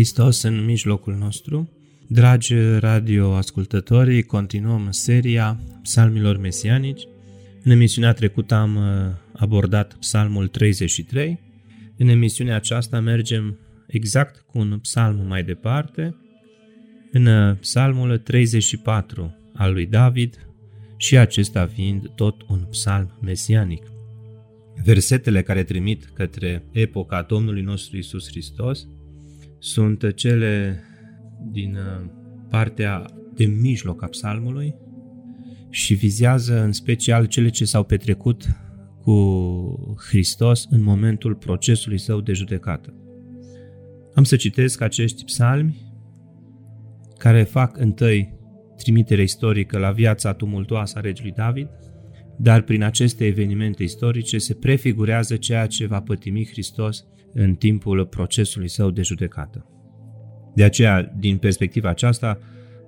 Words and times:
Hristos 0.00 0.42
în 0.42 0.64
mijlocul 0.64 1.14
nostru. 1.14 1.70
Dragi 2.06 2.54
radioascultători, 2.78 4.22
continuăm 4.22 4.90
seria 4.90 5.60
psalmilor 5.82 6.36
mesianici. 6.36 7.06
În 7.62 7.70
emisiunea 7.70 8.12
trecută 8.12 8.54
am 8.54 8.76
uh, 8.76 9.14
abordat 9.32 9.94
psalmul 9.94 10.48
33. 10.48 11.40
În 11.96 12.08
emisiunea 12.08 12.56
aceasta 12.56 13.00
mergem 13.00 13.58
exact 13.86 14.44
cu 14.46 14.58
un 14.58 14.78
psalm 14.78 15.26
mai 15.26 15.42
departe, 15.42 16.16
în 17.12 17.26
uh, 17.26 17.56
psalmul 17.56 18.18
34 18.18 19.36
al 19.54 19.72
lui 19.72 19.86
David 19.86 20.46
și 20.96 21.16
acesta 21.16 21.66
fiind 21.66 22.10
tot 22.14 22.42
un 22.48 22.60
psalm 22.70 23.18
mesianic. 23.22 23.82
Versetele 24.84 25.42
care 25.42 25.62
trimit 25.62 26.04
către 26.14 26.64
epoca 26.72 27.22
Domnului 27.22 27.62
nostru 27.62 27.96
Isus 27.96 28.28
Hristos 28.28 28.86
sunt 29.60 30.14
cele 30.14 30.82
din 31.50 31.74
uh, 31.74 32.10
partea 32.48 33.04
de 33.34 33.44
mijloc 33.44 34.02
a 34.02 34.06
psalmului 34.06 34.74
și 35.70 35.94
vizează 35.94 36.62
în 36.62 36.72
special 36.72 37.26
cele 37.26 37.48
ce 37.48 37.64
s-au 37.64 37.84
petrecut 37.84 38.44
cu 39.02 39.96
Hristos 40.08 40.66
în 40.70 40.82
momentul 40.82 41.34
procesului 41.34 41.98
său 41.98 42.20
de 42.20 42.32
judecată. 42.32 42.94
Am 44.14 44.24
să 44.24 44.36
citesc 44.36 44.80
acești 44.80 45.24
psalmi 45.24 45.88
care 47.18 47.42
fac 47.42 47.78
întâi 47.78 48.38
trimitere 48.76 49.22
istorică 49.22 49.78
la 49.78 49.90
viața 49.90 50.32
tumultoasă 50.32 50.98
a 50.98 51.00
regelui 51.00 51.32
David, 51.32 51.68
dar 52.42 52.62
prin 52.62 52.82
aceste 52.82 53.26
evenimente 53.26 53.82
istorice 53.82 54.38
se 54.38 54.54
prefigurează 54.54 55.36
ceea 55.36 55.66
ce 55.66 55.86
va 55.86 56.00
pătimi 56.00 56.46
Hristos 56.46 57.04
în 57.32 57.54
timpul 57.54 58.06
procesului 58.06 58.68
său 58.68 58.90
de 58.90 59.02
judecată. 59.02 59.66
De 60.54 60.64
aceea, 60.64 61.14
din 61.18 61.36
perspectiva 61.36 61.88
aceasta, 61.88 62.38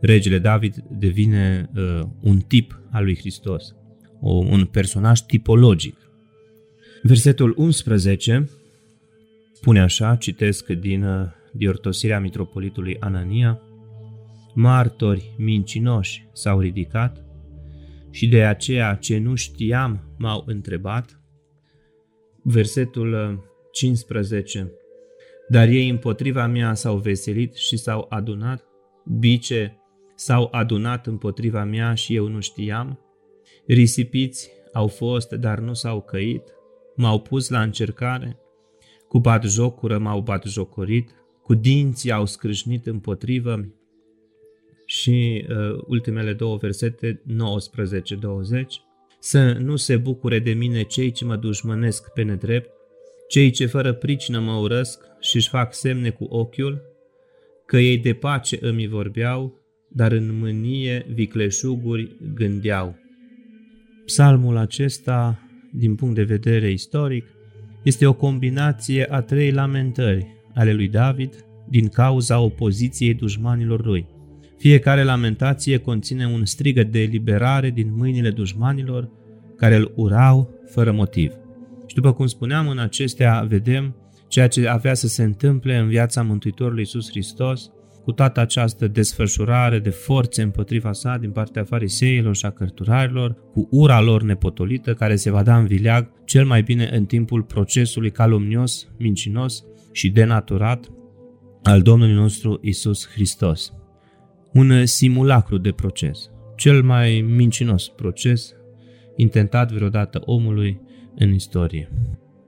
regele 0.01 0.39
David 0.39 0.85
devine 0.91 1.71
uh, 1.75 2.01
un 2.21 2.39
tip 2.39 2.81
al 2.91 3.05
lui 3.05 3.17
Hristos, 3.17 3.75
o, 4.21 4.33
un 4.33 4.65
personaj 4.65 5.21
tipologic. 5.21 5.97
Versetul 7.03 7.55
11 7.57 8.51
spune 9.53 9.81
așa, 9.81 10.17
citesc 10.17 10.67
din 10.69 11.05
uh, 11.05 11.27
diortosirea 11.53 12.21
mitropolitului 12.21 12.97
Anania, 13.01 13.61
martori 14.55 15.35
mincinoși 15.39 16.27
s-au 16.33 16.61
ridicat 16.61 17.25
și 18.13 18.29
de 18.29 18.43
aceea 18.45 18.95
ce 18.95 19.19
nu 19.19 19.35
știam 19.35 20.15
m-au 20.19 20.43
întrebat. 20.47 21.21
Versetul 22.43 23.13
uh, 23.13 23.39
15. 23.73 24.73
Dar 25.49 25.69
ei 25.69 25.89
împotriva 25.89 26.47
mea 26.47 26.75
s-au 26.75 26.97
veselit 26.97 27.55
și 27.55 27.77
s-au 27.77 28.07
adunat, 28.09 28.65
bice 29.19 29.77
s-au 30.15 30.49
adunat 30.51 31.07
împotriva 31.07 31.65
mea 31.65 31.95
și 31.95 32.15
eu 32.15 32.29
nu 32.29 32.41
știam, 32.41 32.99
risipiți 33.67 34.51
au 34.73 34.87
fost, 34.87 35.33
dar 35.33 35.59
nu 35.59 35.75
s-au 35.75 36.03
căit, 36.03 36.43
m-au 36.97 37.21
pus 37.21 37.49
la 37.49 37.63
încercare, 37.63 38.37
cu 39.09 39.19
bat 39.19 39.45
jocură 39.45 39.99
m-au 39.99 40.21
bat 40.21 40.45
jocorit, 40.45 41.11
cu 41.43 41.55
dinții 41.55 42.13
au 42.13 42.27
scrâșnit 42.27 42.87
împotrivă 42.87 43.65
și 44.93 45.47
uh, 45.49 45.83
ultimele 45.87 46.33
două 46.33 46.57
versete, 46.57 47.23
19-20, 47.23 47.25
să 49.19 49.53
nu 49.53 49.77
se 49.77 49.97
bucure 49.97 50.39
de 50.39 50.53
mine 50.53 50.83
cei 50.83 51.11
ce 51.11 51.25
mă 51.25 51.37
dușmănesc 51.37 52.13
pe 52.13 52.23
nedrept, 52.23 52.71
cei 53.29 53.51
ce 53.51 53.67
fără 53.67 53.93
pricină 53.93 54.41
mă 54.41 54.53
urăsc 54.53 55.01
și 55.21 55.37
își 55.37 55.49
fac 55.49 55.75
semne 55.75 56.11
cu 56.11 56.25
ochiul, 56.25 56.83
că 57.67 57.79
ei 57.79 57.99
de 57.99 58.13
pace 58.13 58.59
îmi 58.61 58.87
vorbeau, 58.87 59.61
dar 59.89 60.13
în 60.13 60.39
mânie 60.39 61.07
vicleșuguri 61.15 62.17
gândeau. 62.35 62.97
Psalmul 64.05 64.57
acesta, 64.57 65.39
din 65.73 65.95
punct 65.95 66.15
de 66.15 66.23
vedere 66.23 66.71
istoric, 66.71 67.27
este 67.83 68.07
o 68.07 68.13
combinație 68.13 69.07
a 69.11 69.21
trei 69.21 69.51
lamentări 69.51 70.27
ale 70.55 70.73
lui 70.73 70.89
David 70.89 71.45
din 71.69 71.89
cauza 71.89 72.41
opoziției 72.41 73.15
dușmanilor 73.15 73.85
lui. 73.85 74.12
Fiecare 74.63 75.03
lamentație 75.03 75.79
conține 75.79 76.27
un 76.27 76.45
strigă 76.45 76.83
de 76.83 77.01
eliberare 77.01 77.71
din 77.71 77.95
mâinile 77.97 78.31
dușmanilor 78.31 79.09
care 79.57 79.77
îl 79.77 79.93
urau 79.97 80.51
fără 80.71 80.93
motiv. 80.93 81.33
Și 81.87 81.95
după 81.95 82.13
cum 82.13 82.27
spuneam, 82.27 82.69
în 82.69 82.79
acestea 82.79 83.47
vedem 83.49 83.97
ceea 84.29 84.49
ce 84.49 84.69
avea 84.69 84.95
să 84.95 85.07
se 85.07 85.23
întâmple 85.23 85.77
în 85.77 85.89
viața 85.89 86.23
Mântuitorului 86.23 86.79
Iisus 86.79 87.11
Hristos, 87.11 87.71
cu 88.05 88.13
toată 88.13 88.41
această 88.41 88.89
desfășurare 88.89 89.79
de 89.79 89.91
forțe 89.91 90.43
împotriva 90.43 90.93
sa 90.93 91.17
din 91.17 91.31
partea 91.31 91.65
fariseilor 91.65 92.37
și 92.37 92.47
a 92.47 92.51
cărturarilor, 92.51 93.37
cu 93.53 93.69
ura 93.71 94.01
lor 94.01 94.23
nepotolită 94.23 94.95
care 94.95 95.17
se 95.17 95.31
va 95.31 95.43
da 95.43 95.57
în 95.57 95.67
vileag 95.67 96.11
cel 96.25 96.47
mai 96.47 96.63
bine 96.63 96.91
în 96.93 97.05
timpul 97.05 97.43
procesului 97.43 98.11
calomnios, 98.11 98.89
mincinos 98.99 99.65
și 99.93 100.11
denaturat 100.11 100.91
al 101.63 101.83
Domnului 101.83 102.15
nostru 102.15 102.59
Isus 102.63 103.09
Hristos. 103.09 103.73
Un 104.53 104.87
simulacru 104.87 105.59
de 105.59 105.71
proces, 105.71 106.31
cel 106.57 106.83
mai 106.83 107.21
mincinos 107.21 107.89
proces 107.89 108.55
intentat 109.17 109.73
vreodată 109.73 110.23
omului 110.25 110.81
în 111.15 111.33
istorie. 111.33 111.91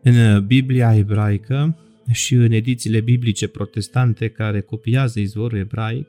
În 0.02 0.46
Biblia 0.46 0.94
ebraică 0.94 1.78
și 2.12 2.34
în 2.34 2.52
edițiile 2.52 3.00
biblice 3.00 3.46
protestante 3.48 4.28
care 4.28 4.60
copiază 4.60 5.20
izvorul 5.20 5.58
ebraic, 5.58 6.08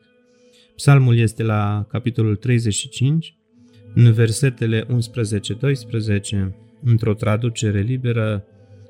psalmul 0.75 1.17
este 1.17 1.44
la 1.44 1.85
capitolul 1.89 2.35
35, 2.35 3.35
în 3.94 4.11
versetele 4.11 4.85
11-12, 4.85 4.88
într-o 6.84 7.13
traducere 7.13 7.81
liberă, 7.81 8.45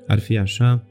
ar 0.06 0.18
fi 0.18 0.38
așa, 0.38 0.86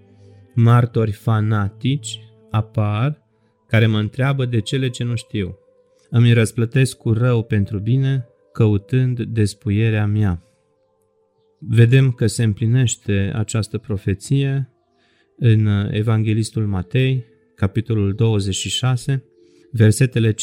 martori 0.54 1.12
fanatici 1.12 2.20
apar 2.52 3.22
care 3.68 3.86
mă 3.86 4.00
întreabă 4.00 4.46
de 4.46 4.60
cele 4.60 4.90
ce 4.90 5.04
nu 5.04 5.16
știu. 5.16 5.58
Îmi 6.10 6.34
răsplătesc 6.34 6.98
cu 6.98 7.14
rău 7.14 7.44
pentru 7.44 7.80
bine, 7.80 8.26
căutând 8.54 9.22
despuierea 9.22 10.06
mea. 10.06 10.44
Vedem 11.60 12.12
că 12.12 12.28
se 12.28 12.44
împlinește 12.44 13.32
această 13.36 13.78
profeție 13.78 14.70
în 15.38 15.90
Evanghelistul 15.92 16.66
Matei, 16.68 17.26
capitolul 17.56 18.14
26, 18.14 19.24
versetele 19.72 20.34
59-60. 20.34 20.36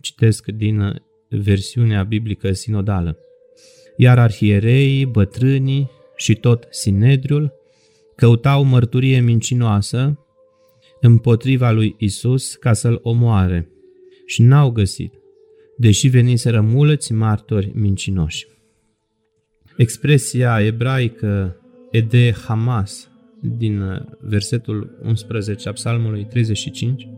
Citesc 0.00 0.46
din 0.46 1.02
versiunea 1.28 2.02
biblică 2.02 2.52
sinodală. 2.52 3.18
Iar 3.96 4.18
arhiereii, 4.18 5.06
bătrânii 5.06 5.90
și 6.16 6.34
tot 6.34 6.66
Sinedriul 6.70 7.52
căutau 8.16 8.64
mărturie 8.64 9.20
mincinoasă 9.20 10.21
împotriva 11.02 11.70
lui 11.70 11.94
Isus 11.98 12.54
ca 12.54 12.72
să-l 12.72 12.98
omoare 13.02 13.68
și 14.26 14.42
n-au 14.42 14.70
găsit, 14.70 15.12
deși 15.76 16.08
veniseră 16.08 16.60
mulți 16.60 17.12
martori 17.12 17.70
mincinoși. 17.74 18.46
Expresia 19.76 20.60
ebraică 20.60 21.56
Ede 21.90 22.32
Hamas 22.46 23.10
din 23.40 23.80
uh, 23.80 24.00
versetul 24.20 24.98
11 25.02 25.68
a 25.68 25.72
psalmului 25.72 26.26
35 26.30 27.08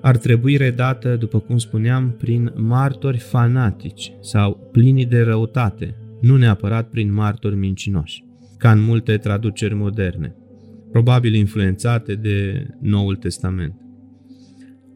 ar 0.00 0.16
trebui 0.16 0.56
redată, 0.56 1.16
după 1.16 1.38
cum 1.38 1.58
spuneam, 1.58 2.10
prin 2.18 2.52
martori 2.56 3.18
fanatici 3.18 4.12
sau 4.20 4.68
plini 4.72 5.06
de 5.06 5.20
răutate, 5.20 5.94
nu 6.20 6.36
neapărat 6.36 6.88
prin 6.88 7.12
martori 7.12 7.56
mincinoși, 7.56 8.24
ca 8.58 8.70
în 8.70 8.80
multe 8.80 9.16
traduceri 9.16 9.74
moderne, 9.74 10.36
probabil 10.92 11.34
influențate 11.34 12.14
de 12.14 12.66
Noul 12.80 13.16
Testament. 13.16 13.74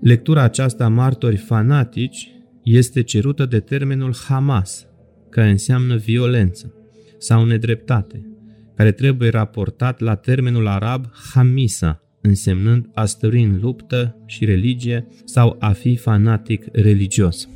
Lectura 0.01 0.43
aceasta 0.43 0.89
martori 0.89 1.37
fanatici 1.37 2.31
este 2.63 3.03
cerută 3.03 3.47
de 3.47 3.61
termenul 3.61 4.15
Hamas, 4.29 4.87
care 5.31 5.51
înseamnă 5.51 5.97
violență 5.97 6.75
sau 7.19 7.45
nedreptate, 7.45 8.27
care 8.75 8.93
trebuie 8.93 9.31
raportat 9.31 10.01
la 10.01 10.15
termenul 10.15 10.67
arab 10.67 11.07
hamisa, 11.33 12.03
însemnând 12.21 12.91
a 12.95 13.05
stări 13.05 13.43
în 13.43 13.59
luptă 13.61 14.17
și 14.27 14.45
religie 14.45 15.07
sau 15.25 15.57
a 15.59 15.73
fi 15.73 15.97
fanatic 15.97 16.65
religios. 16.73 17.49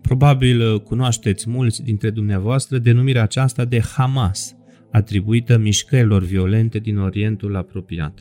Probabil 0.00 0.60
uh, 0.60 0.80
cunoașteți 0.80 1.50
mulți 1.50 1.82
dintre 1.82 2.10
dumneavoastră 2.10 2.78
denumirea 2.78 3.22
aceasta 3.22 3.64
de 3.64 3.80
Hamas, 3.80 4.54
atribuită 4.90 5.56
mișcărilor 5.58 6.22
violente 6.22 6.78
din 6.78 6.98
Orientul 6.98 7.56
apropiat. 7.56 8.20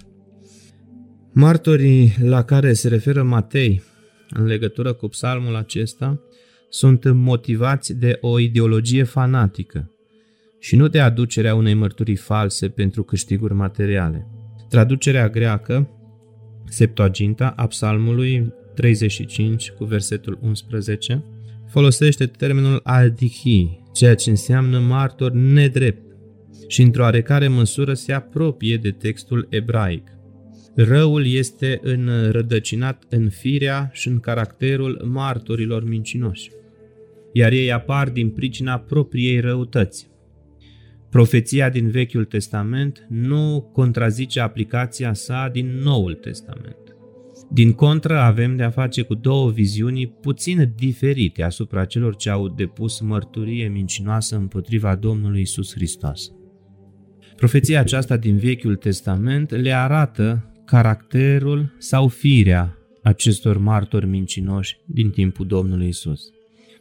Martorii 1.33 2.16
la 2.21 2.44
care 2.44 2.74
se 2.74 2.88
referă 2.88 3.24
Matei 3.24 3.83
în 4.30 4.45
legătură 4.45 4.94
cu 4.94 5.07
psalmul 5.07 5.56
acesta 5.56 6.21
sunt 6.69 7.12
motivați 7.13 7.94
de 7.94 8.18
o 8.21 8.39
ideologie 8.39 9.04
fanatică 9.04 9.92
și 10.60 10.75
nu 10.75 10.88
de 10.88 11.00
aducerea 11.00 11.56
unei 11.56 11.74
mărturii 11.74 12.16
false 12.16 12.69
pentru 12.69 13.04
câștiguri 13.04 13.54
materiale. 13.54 14.27
Traducerea 14.69 15.30
greacă, 15.30 15.89
Septuaginta, 16.66 17.54
a 17.56 17.68
psalmului 17.68 18.54
35 18.75 19.71
cu 19.71 19.86
versetul 19.86 20.39
11, 20.42 21.24
folosește 21.68 22.25
termenul 22.25 22.80
aldihi, 22.83 23.80
ceea 23.94 24.16
ce 24.16 24.30
înseamnă 24.30 24.80
martor 24.80 25.31
nedrept 25.31 26.08
și 26.67 26.81
într-o 26.81 27.01
oarecare 27.01 27.47
măsură 27.47 27.94
se 27.94 28.13
apropie 28.13 28.77
de 28.77 28.91
textul 28.91 29.47
ebraic. 29.50 30.07
Răul 30.75 31.27
este 31.27 31.79
înrădăcinat 31.83 33.03
în 33.09 33.29
firea 33.29 33.89
și 33.94 34.07
în 34.07 34.19
caracterul 34.19 35.07
martorilor 35.11 35.83
mincinoși, 35.83 36.51
iar 37.33 37.51
ei 37.51 37.71
apar 37.71 38.09
din 38.09 38.29
pricina 38.29 38.79
propriei 38.79 39.39
răutăți. 39.39 40.07
Profeția 41.09 41.69
din 41.69 41.89
Vechiul 41.89 42.25
Testament 42.25 43.06
nu 43.09 43.69
contrazice 43.73 44.39
aplicația 44.39 45.13
sa 45.13 45.50
din 45.51 45.79
Noul 45.83 46.13
Testament. 46.13 46.75
Din 47.51 47.73
contră, 47.73 48.17
avem 48.17 48.56
de 48.56 48.63
a 48.63 48.69
face 48.69 49.01
cu 49.01 49.15
două 49.15 49.51
viziuni 49.51 50.07
puțin 50.07 50.73
diferite 50.75 51.44
asupra 51.44 51.85
celor 51.85 52.15
ce 52.15 52.29
au 52.29 52.47
depus 52.47 53.00
mărturie 53.00 53.67
mincinoasă 53.67 54.35
împotriva 54.35 54.95
Domnului 54.95 55.41
Isus 55.41 55.73
Hristos. 55.73 56.31
Profeția 57.39 57.80
aceasta 57.80 58.18
din 58.18 58.38
Vechiul 58.38 58.75
Testament 58.75 59.51
le 59.51 59.71
arată 59.71 60.51
caracterul 60.65 61.75
sau 61.77 62.07
firea 62.07 62.77
acestor 63.03 63.57
martori 63.57 64.07
mincinoși 64.07 64.77
din 64.86 65.09
timpul 65.09 65.47
Domnului 65.47 65.88
Isus, 65.88 66.21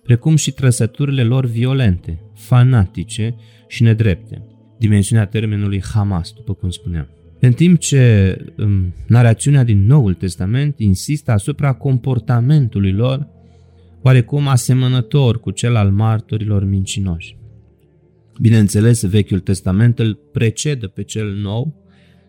precum 0.03 0.37
și 0.37 0.51
trăsăturile 0.51 1.23
lor 1.23 1.47
violente, 1.47 2.21
fanatice 2.35 3.37
și 3.69 3.83
nedrepte, 3.83 4.43
dimensiunea 4.79 5.27
termenului 5.27 5.83
Hamas, 5.93 6.33
după 6.33 6.55
cum 6.55 6.71
spuneam. 6.71 7.09
În 7.41 7.53
timp 7.53 7.79
ce 7.79 8.37
um, 8.57 8.95
narațiunea 9.07 9.65
din 9.65 9.87
Noul 9.87 10.15
Testament 10.15 10.79
insistă 10.79 11.31
asupra 11.31 11.73
comportamentului 11.73 12.93
lor, 12.93 13.29
oarecum 14.03 14.49
asemănător 14.49 15.41
cu 15.41 15.51
cel 15.51 15.77
al 15.77 15.91
martorilor 15.91 16.65
mincinoși. 16.65 17.38
Bineînțeles, 18.41 19.03
Vechiul 19.03 19.41
Testament 19.41 19.99
îl 19.99 20.15
precedă 20.33 20.87
pe 20.87 21.03
cel 21.03 21.33
nou 21.33 21.87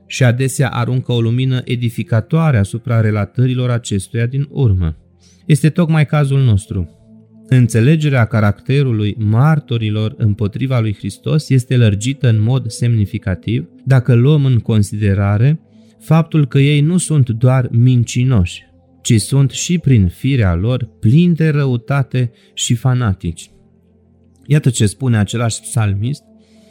și 0.08 0.24
adesea 0.24 0.70
aruncă 0.70 1.12
o 1.12 1.22
lumină 1.22 1.62
edificatoare 1.64 2.58
asupra 2.58 3.02
relatărilor 3.02 3.70
acestuia 3.70 4.26
din 4.26 4.48
urmă. 4.50 4.98
Este 5.46 5.70
tocmai 5.70 6.06
cazul 6.06 6.44
nostru. 6.44 6.94
Înțelegerea 7.48 8.26
caracterului 8.26 9.16
martorilor 9.20 10.14
împotriva 10.18 10.80
lui 10.80 10.94
Hristos 10.94 11.50
este 11.50 11.78
lărgită 11.78 12.30
în 12.30 12.42
mod 12.42 12.70
semnificativ 12.70 13.68
dacă 13.86 14.14
luăm 14.14 14.46
în 14.46 14.60
considerare 14.60 15.60
faptul 16.00 16.48
că 16.48 16.60
ei 16.60 16.82
nu 16.82 16.98
sunt 16.98 17.30
doar 17.30 17.68
mincinoși, 17.72 18.64
ci 19.02 19.22
sunt 19.22 19.52
și 19.52 19.78
prin 19.78 20.08
firea 20.08 20.56
lor 20.56 20.90
plini 21.00 21.36
de 21.36 21.50
răutate 21.50 22.32
și 22.54 22.76
fanatici. 22.76 23.52
Iată 24.52 24.70
ce 24.70 24.86
spune 24.86 25.18
același 25.18 25.62
psalmist 25.62 26.24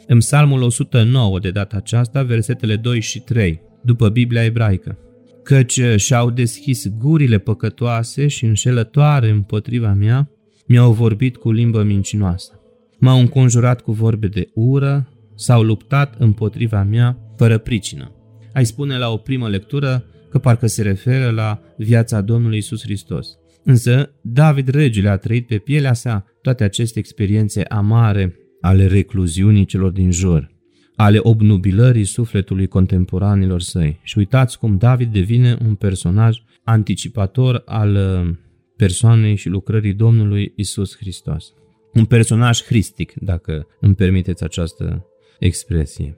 în 0.07 0.17
psalmul 0.17 0.61
109 0.61 1.39
de 1.39 1.51
data 1.51 1.77
aceasta, 1.77 2.23
versetele 2.23 2.75
2 2.75 2.99
și 3.01 3.19
3, 3.19 3.61
după 3.83 4.09
Biblia 4.09 4.43
ebraică. 4.43 4.97
Căci 5.43 5.81
și-au 5.95 6.29
deschis 6.29 6.87
gurile 6.97 7.37
păcătoase 7.37 8.27
și 8.27 8.45
înșelătoare 8.45 9.29
împotriva 9.29 9.93
mea, 9.93 10.29
mi-au 10.67 10.91
vorbit 10.91 11.37
cu 11.37 11.51
limbă 11.51 11.83
mincinoasă. 11.83 12.59
M-au 12.99 13.19
înconjurat 13.19 13.81
cu 13.81 13.91
vorbe 13.91 14.27
de 14.27 14.49
ură, 14.53 15.09
s-au 15.35 15.61
luptat 15.61 16.15
împotriva 16.17 16.83
mea 16.83 17.17
fără 17.37 17.57
pricină. 17.57 18.11
Ai 18.53 18.65
spune 18.65 18.97
la 18.97 19.09
o 19.09 19.17
primă 19.17 19.49
lectură 19.49 20.05
că 20.29 20.39
parcă 20.39 20.67
se 20.67 20.81
referă 20.81 21.29
la 21.29 21.61
viața 21.77 22.21
Domnului 22.21 22.57
Isus 22.57 22.81
Hristos. 22.81 23.37
Însă 23.69 24.11
David 24.21 24.67
regele 24.67 25.09
a 25.09 25.17
trăit 25.17 25.47
pe 25.47 25.57
pielea 25.57 25.93
sa 25.93 26.25
toate 26.41 26.63
aceste 26.63 26.99
experiențe 26.99 27.63
amare 27.63 28.35
ale 28.61 28.87
recluziunii 28.87 29.65
celor 29.65 29.91
din 29.91 30.11
jur, 30.11 30.51
ale 30.95 31.19
obnubilării 31.21 32.03
sufletului 32.03 32.67
contemporanilor 32.67 33.61
săi. 33.61 33.99
Și 34.03 34.17
uitați 34.17 34.59
cum 34.59 34.77
David 34.77 35.13
devine 35.13 35.57
un 35.65 35.75
personaj 35.75 36.37
anticipator 36.63 37.61
al 37.65 37.95
uh, 37.95 38.35
persoanei 38.75 39.35
și 39.35 39.49
lucrării 39.49 39.93
Domnului 39.93 40.53
Isus 40.55 40.97
Hristos. 40.97 41.53
Un 41.93 42.05
personaj 42.05 42.63
hristic, 42.63 43.13
dacă 43.13 43.67
îmi 43.79 43.95
permiteți 43.95 44.43
această 44.43 45.05
expresie. 45.39 46.17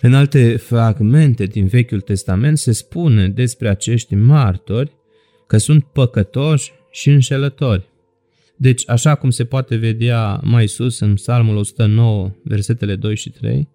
În 0.00 0.14
alte 0.14 0.56
fragmente 0.56 1.44
din 1.44 1.66
Vechiul 1.66 2.00
Testament 2.00 2.58
se 2.58 2.72
spune 2.72 3.28
despre 3.28 3.68
acești 3.68 4.14
martori 4.14 5.02
că 5.54 5.60
sunt 5.60 5.84
păcătoși 5.84 6.72
și 6.90 7.10
înșelători. 7.10 7.88
Deci, 8.56 8.88
așa 8.88 9.14
cum 9.14 9.30
se 9.30 9.44
poate 9.44 9.76
vedea 9.76 10.40
mai 10.42 10.66
sus 10.66 11.00
în 11.00 11.14
Psalmul 11.14 11.56
109, 11.56 12.30
versetele 12.44 12.96
2 12.96 13.16
și 13.16 13.30
3, 13.30 13.68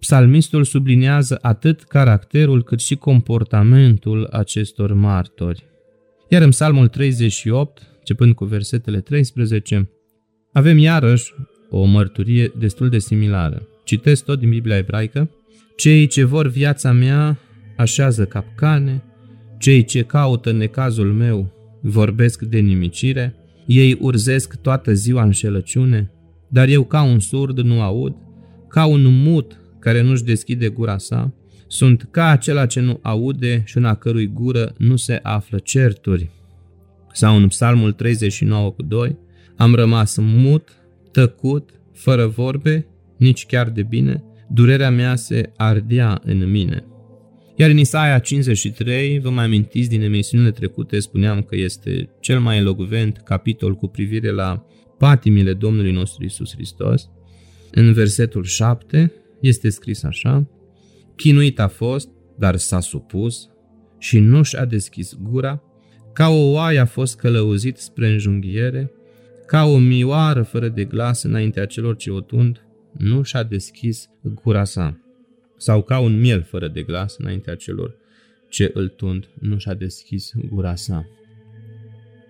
psalmistul 0.00 0.64
sublinează 0.64 1.38
atât 1.42 1.82
caracterul 1.82 2.62
cât 2.62 2.80
și 2.80 2.94
comportamentul 2.94 4.28
acestor 4.30 4.92
martori. 4.92 5.64
Iar 6.28 6.42
în 6.42 6.50
Psalmul 6.50 6.88
38, 6.88 7.82
începând 7.98 8.34
cu 8.34 8.44
versetele 8.44 9.00
13, 9.00 9.90
avem 10.52 10.78
iarăși 10.78 11.34
o 11.70 11.84
mărturie 11.84 12.52
destul 12.58 12.88
de 12.88 12.98
similară. 12.98 13.68
Citesc 13.84 14.24
tot 14.24 14.38
din 14.38 14.48
Biblia 14.48 14.76
ebraică. 14.76 15.30
Cei 15.76 16.06
ce 16.06 16.24
vor 16.24 16.46
viața 16.46 16.92
mea 16.92 17.38
așează 17.76 18.24
capcane, 18.24 19.02
cei 19.62 19.84
ce 19.84 20.02
caută 20.02 20.52
necazul 20.52 21.12
meu 21.12 21.52
vorbesc 21.80 22.42
de 22.42 22.58
nimicire, 22.58 23.34
ei 23.66 23.98
urzesc 24.00 24.54
toată 24.54 24.92
ziua 24.92 25.22
înșelăciune, 25.22 26.10
dar 26.48 26.68
eu 26.68 26.84
ca 26.84 27.02
un 27.02 27.18
surd 27.18 27.58
nu 27.58 27.80
aud, 27.80 28.14
ca 28.68 28.86
un 28.86 29.22
mut 29.22 29.60
care 29.78 30.02
nu-și 30.02 30.24
deschide 30.24 30.68
gura 30.68 30.98
sa, 30.98 31.34
sunt 31.66 32.08
ca 32.10 32.28
acela 32.28 32.66
ce 32.66 32.80
nu 32.80 32.98
aude 33.02 33.62
și 33.64 33.76
în 33.76 33.84
a 33.84 33.94
cărui 33.94 34.26
gură 34.26 34.74
nu 34.78 34.96
se 34.96 35.20
află 35.22 35.58
certuri. 35.58 36.30
Sau 37.12 37.36
în 37.36 37.48
Psalmul 37.48 37.92
39 37.92 38.70
cu 38.70 38.82
2, 38.82 39.18
am 39.56 39.74
rămas 39.74 40.16
mut, 40.20 40.68
tăcut, 41.12 41.70
fără 41.92 42.26
vorbe, 42.26 42.86
nici 43.16 43.46
chiar 43.46 43.70
de 43.70 43.82
bine, 43.82 44.24
durerea 44.48 44.90
mea 44.90 45.16
se 45.16 45.52
ardea 45.56 46.20
în 46.24 46.50
mine. 46.50 46.84
Iar 47.56 47.70
în 47.70 47.78
Isaia 47.78 48.18
53, 48.18 49.18
vă 49.18 49.30
mai 49.30 49.44
amintiți 49.44 49.88
din 49.88 50.02
emisiunile 50.02 50.50
trecute, 50.50 50.98
spuneam 50.98 51.42
că 51.42 51.56
este 51.56 52.08
cel 52.20 52.40
mai 52.40 52.56
elogvent 52.56 53.18
capitol 53.18 53.74
cu 53.74 53.86
privire 53.86 54.30
la 54.30 54.66
patimile 54.98 55.52
Domnului 55.52 55.92
nostru 55.92 56.24
Isus 56.24 56.52
Hristos. 56.54 57.10
În 57.70 57.92
versetul 57.92 58.44
7 58.44 59.12
este 59.40 59.68
scris 59.68 60.02
așa, 60.02 60.48
Chinuit 61.16 61.60
a 61.60 61.68
fost, 61.68 62.08
dar 62.38 62.56
s-a 62.56 62.80
supus 62.80 63.48
și 63.98 64.18
nu 64.18 64.42
și-a 64.42 64.64
deschis 64.64 65.16
gura, 65.20 65.62
ca 66.12 66.28
o 66.28 66.50
oaie 66.50 66.78
a 66.78 66.86
fost 66.86 67.16
călăuzit 67.16 67.76
spre 67.76 68.08
înjunghiere, 68.08 68.92
ca 69.46 69.64
o 69.64 69.78
mioară 69.78 70.42
fără 70.42 70.68
de 70.68 70.84
glas 70.84 71.22
înaintea 71.22 71.66
celor 71.66 71.96
ce 71.96 72.10
o 72.10 72.20
tund, 72.20 72.66
nu 72.98 73.22
și-a 73.22 73.42
deschis 73.42 74.08
gura 74.22 74.64
sa 74.64 75.01
sau 75.62 75.82
ca 75.82 75.98
un 75.98 76.20
miel 76.20 76.42
fără 76.42 76.68
de 76.68 76.82
glas 76.82 77.16
înaintea 77.18 77.54
celor 77.54 77.94
ce 78.48 78.70
îl 78.74 78.88
tund 78.88 79.28
nu 79.40 79.58
și-a 79.58 79.74
deschis 79.74 80.32
gura 80.48 80.74
sa. 80.74 81.06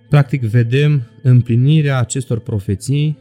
Practic 0.09 0.43
vedem 0.43 1.03
împlinirea 1.23 1.99
acestor 1.99 2.41
profeții 2.41 3.19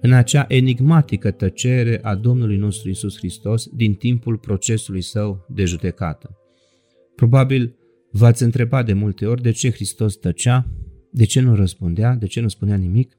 în 0.00 0.12
acea 0.12 0.44
enigmatică 0.48 1.30
tăcere 1.30 2.00
a 2.02 2.14
Domnului 2.14 2.56
nostru 2.56 2.90
Isus 2.90 3.16
Hristos 3.16 3.68
din 3.72 3.94
timpul 3.94 4.36
procesului 4.36 5.00
său 5.00 5.46
de 5.48 5.64
judecată. 5.64 6.36
Probabil 7.14 7.76
v-ați 8.10 8.42
întrebat 8.42 8.86
de 8.86 8.92
multe 8.92 9.26
ori 9.26 9.42
de 9.42 9.50
ce 9.50 9.70
Hristos 9.70 10.16
tăcea, 10.16 10.66
de 11.10 11.24
ce 11.24 11.40
nu 11.40 11.54
răspundea, 11.54 12.14
de 12.14 12.26
ce 12.26 12.40
nu 12.40 12.48
spunea 12.48 12.76
nimic. 12.76 13.18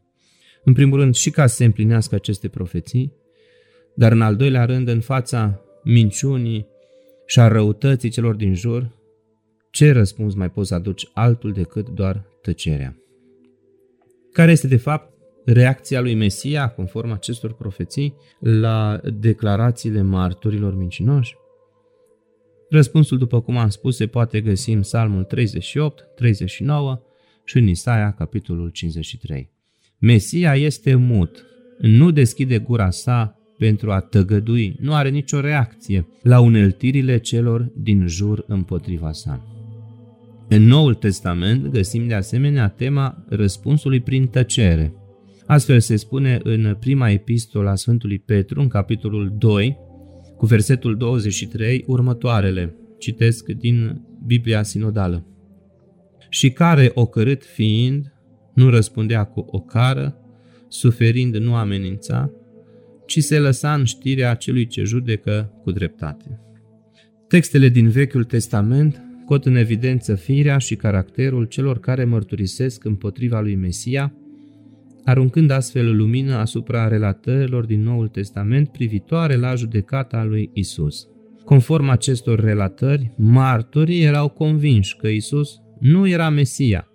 În 0.63 0.73
primul 0.73 0.99
rând 0.99 1.15
și 1.15 1.29
ca 1.29 1.47
să 1.47 1.55
se 1.55 1.65
împlinească 1.65 2.15
aceste 2.15 2.47
profeții, 2.47 3.13
dar 3.95 4.11
în 4.11 4.21
al 4.21 4.35
doilea 4.35 4.65
rând 4.65 4.87
în 4.87 4.99
fața 4.99 5.61
minciunii 5.87 6.67
și 7.25 7.39
a 7.39 7.47
răutății 7.47 8.09
celor 8.09 8.35
din 8.35 8.53
jur, 8.53 8.95
ce 9.71 9.91
răspuns 9.91 10.33
mai 10.33 10.49
poți 10.49 10.73
aduci 10.73 11.09
altul 11.13 11.51
decât 11.51 11.89
doar 11.89 12.25
tăcerea? 12.41 12.97
Care 14.31 14.51
este 14.51 14.67
de 14.67 14.77
fapt 14.77 15.13
reacția 15.45 16.01
lui 16.01 16.13
Mesia, 16.13 16.67
conform 16.67 17.11
acestor 17.11 17.53
profeții, 17.53 18.15
la 18.39 18.99
declarațiile 19.13 20.01
marturilor 20.01 20.75
mincinoși? 20.75 21.35
Răspunsul, 22.69 23.17
după 23.17 23.41
cum 23.41 23.57
am 23.57 23.69
spus, 23.69 23.95
se 23.95 24.07
poate 24.07 24.41
găsi 24.41 24.71
în 24.71 24.81
Psalmul 24.81 25.23
38, 25.23 26.07
39 26.15 27.01
și 27.43 27.57
în 27.57 27.67
Isaia, 27.67 28.11
capitolul 28.11 28.69
53. 28.69 29.51
Mesia 29.99 30.55
este 30.55 30.95
mut, 30.95 31.45
nu 31.77 32.11
deschide 32.11 32.59
gura 32.59 32.89
sa 32.89 33.36
pentru 33.57 33.91
a 33.91 33.99
tăgădui, 33.99 34.75
nu 34.79 34.93
are 34.93 35.09
nicio 35.09 35.39
reacție 35.39 36.07
la 36.21 36.39
uneltirile 36.39 37.17
celor 37.17 37.71
din 37.75 38.07
jur 38.07 38.43
împotriva 38.47 39.11
sa. 39.11 39.47
În 40.49 40.63
Noul 40.63 40.93
Testament 40.93 41.67
găsim 41.67 42.07
de 42.07 42.13
asemenea 42.13 42.67
tema 42.67 43.25
răspunsului 43.29 43.99
prin 43.99 44.27
tăcere. 44.27 44.93
Astfel 45.45 45.79
se 45.79 45.95
spune 45.95 46.39
în 46.43 46.77
prima 46.79 47.09
epistolă 47.09 47.69
a 47.69 47.75
Sfântului 47.75 48.19
Petru, 48.19 48.61
în 48.61 48.67
capitolul 48.67 49.35
2, 49.37 49.77
cu 50.37 50.45
versetul 50.45 50.97
23, 50.97 51.83
următoarele. 51.87 52.75
Citesc 52.97 53.49
din 53.49 54.01
Biblia 54.25 54.63
Sinodală. 54.63 55.25
Și 56.29 56.51
care, 56.51 56.91
ocărât 56.93 57.43
fiind, 57.43 58.13
nu 58.53 58.69
răspundea 58.69 59.23
cu 59.23 59.45
o 59.49 59.59
cară, 59.59 60.15
suferind 60.67 61.35
nu 61.35 61.55
amenința, 61.55 62.31
ci 63.07 63.19
se 63.19 63.39
lăsa 63.39 63.73
în 63.73 63.83
știrea 63.83 64.33
celui 64.33 64.67
ce 64.67 64.83
judecă 64.83 65.53
cu 65.63 65.71
dreptate. 65.71 66.39
Textele 67.27 67.69
din 67.69 67.89
Vechiul 67.89 68.23
Testament 68.23 69.01
scot 69.27 69.45
în 69.45 69.55
evidență 69.55 70.15
firea 70.15 70.57
și 70.57 70.75
caracterul 70.75 71.45
celor 71.45 71.79
care 71.79 72.03
mărturisesc 72.03 72.83
împotriva 72.83 73.39
lui 73.39 73.55
Mesia, 73.55 74.13
aruncând 75.03 75.49
astfel 75.49 75.95
lumină 75.95 76.35
asupra 76.35 76.87
relatărilor 76.87 77.65
din 77.65 77.83
Noul 77.83 78.07
Testament 78.07 78.71
privitoare 78.71 79.35
la 79.35 79.55
judecata 79.55 80.23
lui 80.23 80.49
Isus. 80.53 81.07
Conform 81.45 81.89
acestor 81.89 82.39
relatări, 82.39 83.13
martorii 83.17 84.03
erau 84.03 84.29
convinși 84.29 84.95
că 84.95 85.07
Isus 85.07 85.55
nu 85.79 86.07
era 86.07 86.29
Mesia 86.29 86.87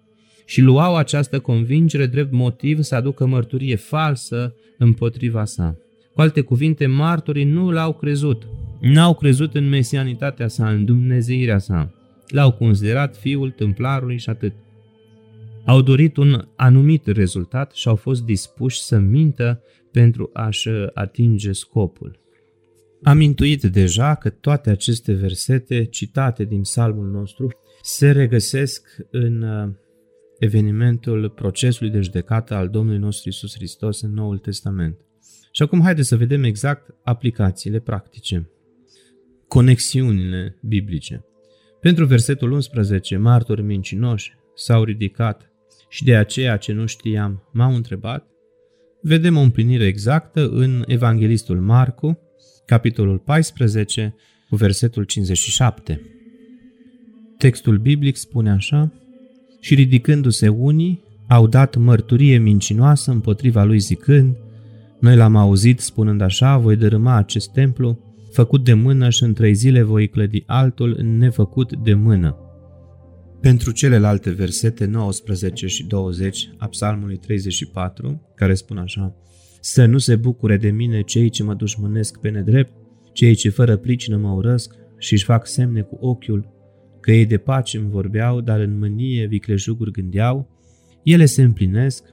și 0.45 0.61
luau 0.61 0.97
această 0.97 1.41
convingere 1.41 2.07
drept 2.07 2.33
motiv 2.33 2.81
să 2.81 2.95
aducă 2.95 3.27
mărturie 3.27 3.77
falsă 3.77 4.55
împotriva 4.79 5.45
sa. 5.45 5.77
Cu 6.15 6.21
alte 6.21 6.41
cuvinte, 6.41 6.87
martorii 6.87 7.45
nu 7.45 7.71
l-au 7.71 7.93
crezut, 7.93 8.47
n-au 8.81 9.15
crezut 9.15 9.55
în 9.55 9.69
mesianitatea 9.69 10.49
sa, 10.49 10.71
în 10.71 10.85
dumnezeirea 10.85 11.59
sa. 11.59 11.95
L-au 12.29 12.53
considerat 12.53 13.17
fiul 13.17 13.51
templarului 13.51 14.19
și 14.19 14.31
atât. 14.31 14.53
Au 15.65 15.83
dorit 15.83 16.17
un 16.17 16.49
anumit 16.57 17.07
rezultat 17.07 17.73
și 17.73 17.89
au 17.89 17.97
fost 17.97 18.25
dispuși 18.25 18.81
să 18.81 18.99
mintă 18.99 19.63
pentru 19.93 20.31
a-și 20.33 20.69
atinge 20.95 21.53
scopul. 21.53 22.21
Am 23.03 23.21
intuit 23.21 23.63
deja 23.63 24.15
că 24.15 24.31
toate 24.31 24.71
aceste 24.71 25.13
versete 25.13 25.85
citate 25.85 26.45
din 26.45 26.61
psalmul 26.61 27.07
nostru 27.11 27.49
se 27.83 28.11
regăsesc 28.11 28.97
în 29.11 29.43
uh, 29.43 29.71
evenimentul 30.39 31.31
procesului 31.31 31.93
de 31.93 32.01
judecată 32.01 32.55
al 32.55 32.69
Domnului 32.69 33.01
nostru 33.01 33.29
Isus 33.29 33.55
Hristos 33.55 34.01
în 34.01 34.13
Noul 34.13 34.39
Testament. 34.39 34.97
Și 35.55 35.63
acum 35.63 35.83
haideți 35.83 36.09
să 36.09 36.17
vedem 36.17 36.43
exact 36.43 36.95
aplicațiile 37.03 37.79
practice, 37.79 38.51
conexiunile 39.49 40.59
biblice. 40.63 41.25
Pentru 41.81 42.05
versetul 42.05 42.51
11, 42.51 43.17
martori 43.17 43.63
mincinoși 43.63 44.33
s-au 44.55 44.85
ridicat 44.85 45.51
și 45.89 46.05
de 46.05 46.17
aceea 46.17 46.57
ce 46.57 46.73
nu 46.73 46.87
știam 46.87 47.49
m-au 47.53 47.75
întrebat, 47.75 48.27
vedem 49.03 49.37
o 49.37 49.41
împlinire 49.41 49.87
exactă 49.87 50.49
în 50.49 50.85
Evanghelistul 50.87 51.61
Marcu, 51.61 52.19
capitolul 52.67 53.19
14, 53.19 54.15
cu 54.49 54.57
versetul 54.57 55.05
57. 55.05 56.01
Textul 57.39 57.79
biblic 57.79 58.17
spune 58.17 58.51
așa, 58.51 58.93
și 59.61 59.75
ridicându-se 59.75 60.49
unii, 60.49 61.03
au 61.29 61.47
dat 61.47 61.77
mărturie 61.77 62.39
mincinoasă 62.39 63.11
împotriva 63.11 63.65
lui 63.65 63.79
zicând, 63.79 64.37
noi 65.03 65.17
l-am 65.17 65.37
auzit 65.37 65.81
spunând 65.81 66.21
așa, 66.21 66.59
voi 66.59 66.77
dărâma 66.77 67.17
acest 67.17 67.53
templu, 67.53 67.99
făcut 68.33 68.65
de 68.65 68.75
mână 68.75 69.11
și 69.11 69.23
în 69.23 69.33
trei 69.33 69.55
zile 69.55 69.83
voi 69.83 70.09
clădi 70.09 70.43
altul 70.47 70.99
nefăcut 71.03 71.77
de 71.77 71.95
mână. 71.95 72.37
Pentru 73.41 73.71
celelalte 73.71 74.31
versete 74.31 74.85
19 74.85 75.67
și 75.67 75.87
20 75.87 76.51
a 76.59 76.67
psalmului 76.69 77.17
34, 77.17 78.33
care 78.35 78.55
spun 78.55 78.77
așa, 78.77 79.17
Să 79.61 79.85
nu 79.85 79.99
se 79.99 80.17
bucure 80.17 80.57
de 80.57 80.71
mine 80.71 81.03
cei 81.03 81.29
ce 81.29 81.43
mă 81.43 81.55
dușmănesc 81.55 82.21
pe 82.21 82.29
nedrept, 82.29 82.73
cei 83.13 83.35
ce 83.35 83.49
fără 83.49 83.77
pricină 83.77 84.17
mă 84.17 84.31
urăsc 84.31 84.75
și 84.99 85.13
își 85.13 85.25
fac 85.25 85.47
semne 85.47 85.81
cu 85.81 85.99
ochiul, 86.01 86.49
că 87.01 87.13
ei 87.13 87.27
de 87.27 87.39
pace 87.39 87.79
îmi 87.79 87.91
vorbeau, 87.91 88.41
dar 88.41 88.61
în 88.61 88.79
mânie 88.79 89.27
viclejuguri 89.27 89.91
gândeau, 89.91 90.49
ele 91.03 91.25
se 91.25 91.43
împlinesc 91.43 92.05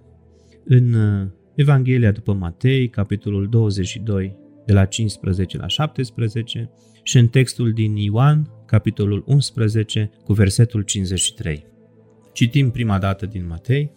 în 0.66 0.94
uh, 0.94 1.28
Evanghelia 1.60 2.12
după 2.12 2.34
Matei, 2.34 2.90
capitolul 2.90 3.50
22, 3.50 4.36
de 4.66 4.74
la 4.74 4.86
15 4.86 5.58
la 5.58 5.68
17 5.68 6.70
și 7.04 7.18
în 7.18 7.28
textul 7.28 7.72
din 7.72 7.96
Ioan, 7.96 8.50
capitolul 8.66 9.24
11, 9.28 10.12
cu 10.24 10.34
versetul 10.34 10.82
53. 10.82 11.66
Citim 12.34 12.72
prima 12.72 13.00
dată 13.00 13.26
din 13.26 13.48
Matei. 13.48 13.92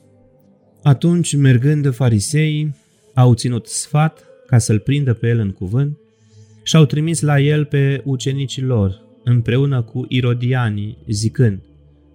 Atunci, 0.82 1.36
mergând 1.36 1.94
fariseii, 1.94 2.76
au 3.14 3.34
ținut 3.34 3.66
sfat 3.66 4.24
ca 4.46 4.58
să-l 4.58 4.78
prindă 4.78 5.14
pe 5.14 5.28
el 5.28 5.38
în 5.38 5.50
cuvânt 5.50 5.98
și 6.62 6.76
au 6.76 6.84
trimis 6.84 7.20
la 7.20 7.40
el 7.40 7.64
pe 7.64 8.02
ucenicii 8.04 8.62
lor, 8.62 9.02
împreună 9.24 9.82
cu 9.82 10.06
irodianii, 10.08 10.98
zicând, 11.08 11.62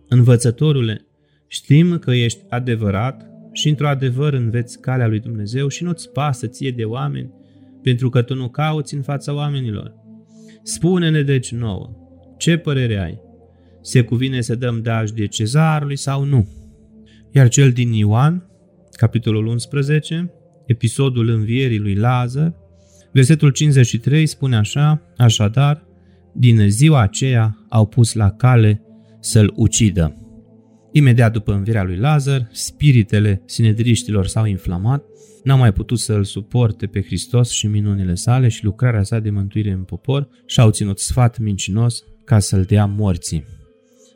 Învățătorule, 0.07 1.05
știm 1.47 1.99
că 1.99 2.11
ești 2.11 2.39
adevărat 2.49 3.36
și 3.57 3.69
într-o 3.69 3.87
adevăr 3.87 4.33
înveți 4.33 4.79
calea 4.79 5.07
lui 5.07 5.19
Dumnezeu 5.19 5.67
și 5.67 5.83
nu-ți 5.83 6.11
pasă 6.11 6.47
ție 6.47 6.71
de 6.71 6.83
oameni, 6.83 7.33
pentru 7.81 8.09
că 8.09 8.21
tu 8.21 8.35
nu 8.35 8.49
cauți 8.49 8.93
în 8.95 9.01
fața 9.01 9.33
oamenilor. 9.33 9.93
Spune-ne 10.63 11.21
deci 11.21 11.51
nouă, 11.51 11.89
ce 12.37 12.57
părere 12.57 12.97
ai? 12.97 13.19
Se 13.81 14.01
cuvine 14.01 14.41
să 14.41 14.55
dăm 14.55 14.81
daj 14.81 15.09
de 15.09 15.25
cezarului 15.25 15.95
sau 15.95 16.23
nu? 16.23 16.47
Iar 17.31 17.47
cel 17.47 17.71
din 17.71 17.91
Ioan, 17.91 18.49
capitolul 18.91 19.45
11, 19.45 20.33
episodul 20.65 21.29
învierii 21.29 21.79
lui 21.79 21.95
Lazar, 21.95 22.53
versetul 23.11 23.49
53 23.49 24.25
spune 24.25 24.55
așa, 24.55 25.01
așadar, 25.17 25.83
din 26.33 26.69
ziua 26.69 27.01
aceea 27.01 27.65
au 27.69 27.85
pus 27.85 28.13
la 28.13 28.31
cale 28.31 28.81
să-l 29.19 29.53
ucidă. 29.55 30.26
Imediat 30.91 31.31
după 31.31 31.53
învierea 31.53 31.83
lui 31.83 31.97
Lazar, 31.97 32.47
spiritele 32.51 33.41
sinedriștilor 33.45 34.27
s-au 34.27 34.45
inflamat, 34.45 35.03
n-au 35.43 35.57
mai 35.57 35.73
putut 35.73 35.99
să-l 35.99 36.23
suporte 36.23 36.85
pe 36.85 37.01
Hristos 37.01 37.49
și 37.49 37.67
minunile 37.67 38.15
sale 38.15 38.47
și 38.47 38.63
lucrarea 38.63 39.03
sa 39.03 39.19
de 39.19 39.29
mântuire 39.29 39.71
în 39.71 39.83
popor 39.83 40.27
și 40.45 40.59
au 40.59 40.71
ținut 40.71 40.99
sfat 40.99 41.37
mincinos 41.39 42.03
ca 42.25 42.39
să-l 42.39 42.63
dea 42.63 42.85
morții. 42.85 43.45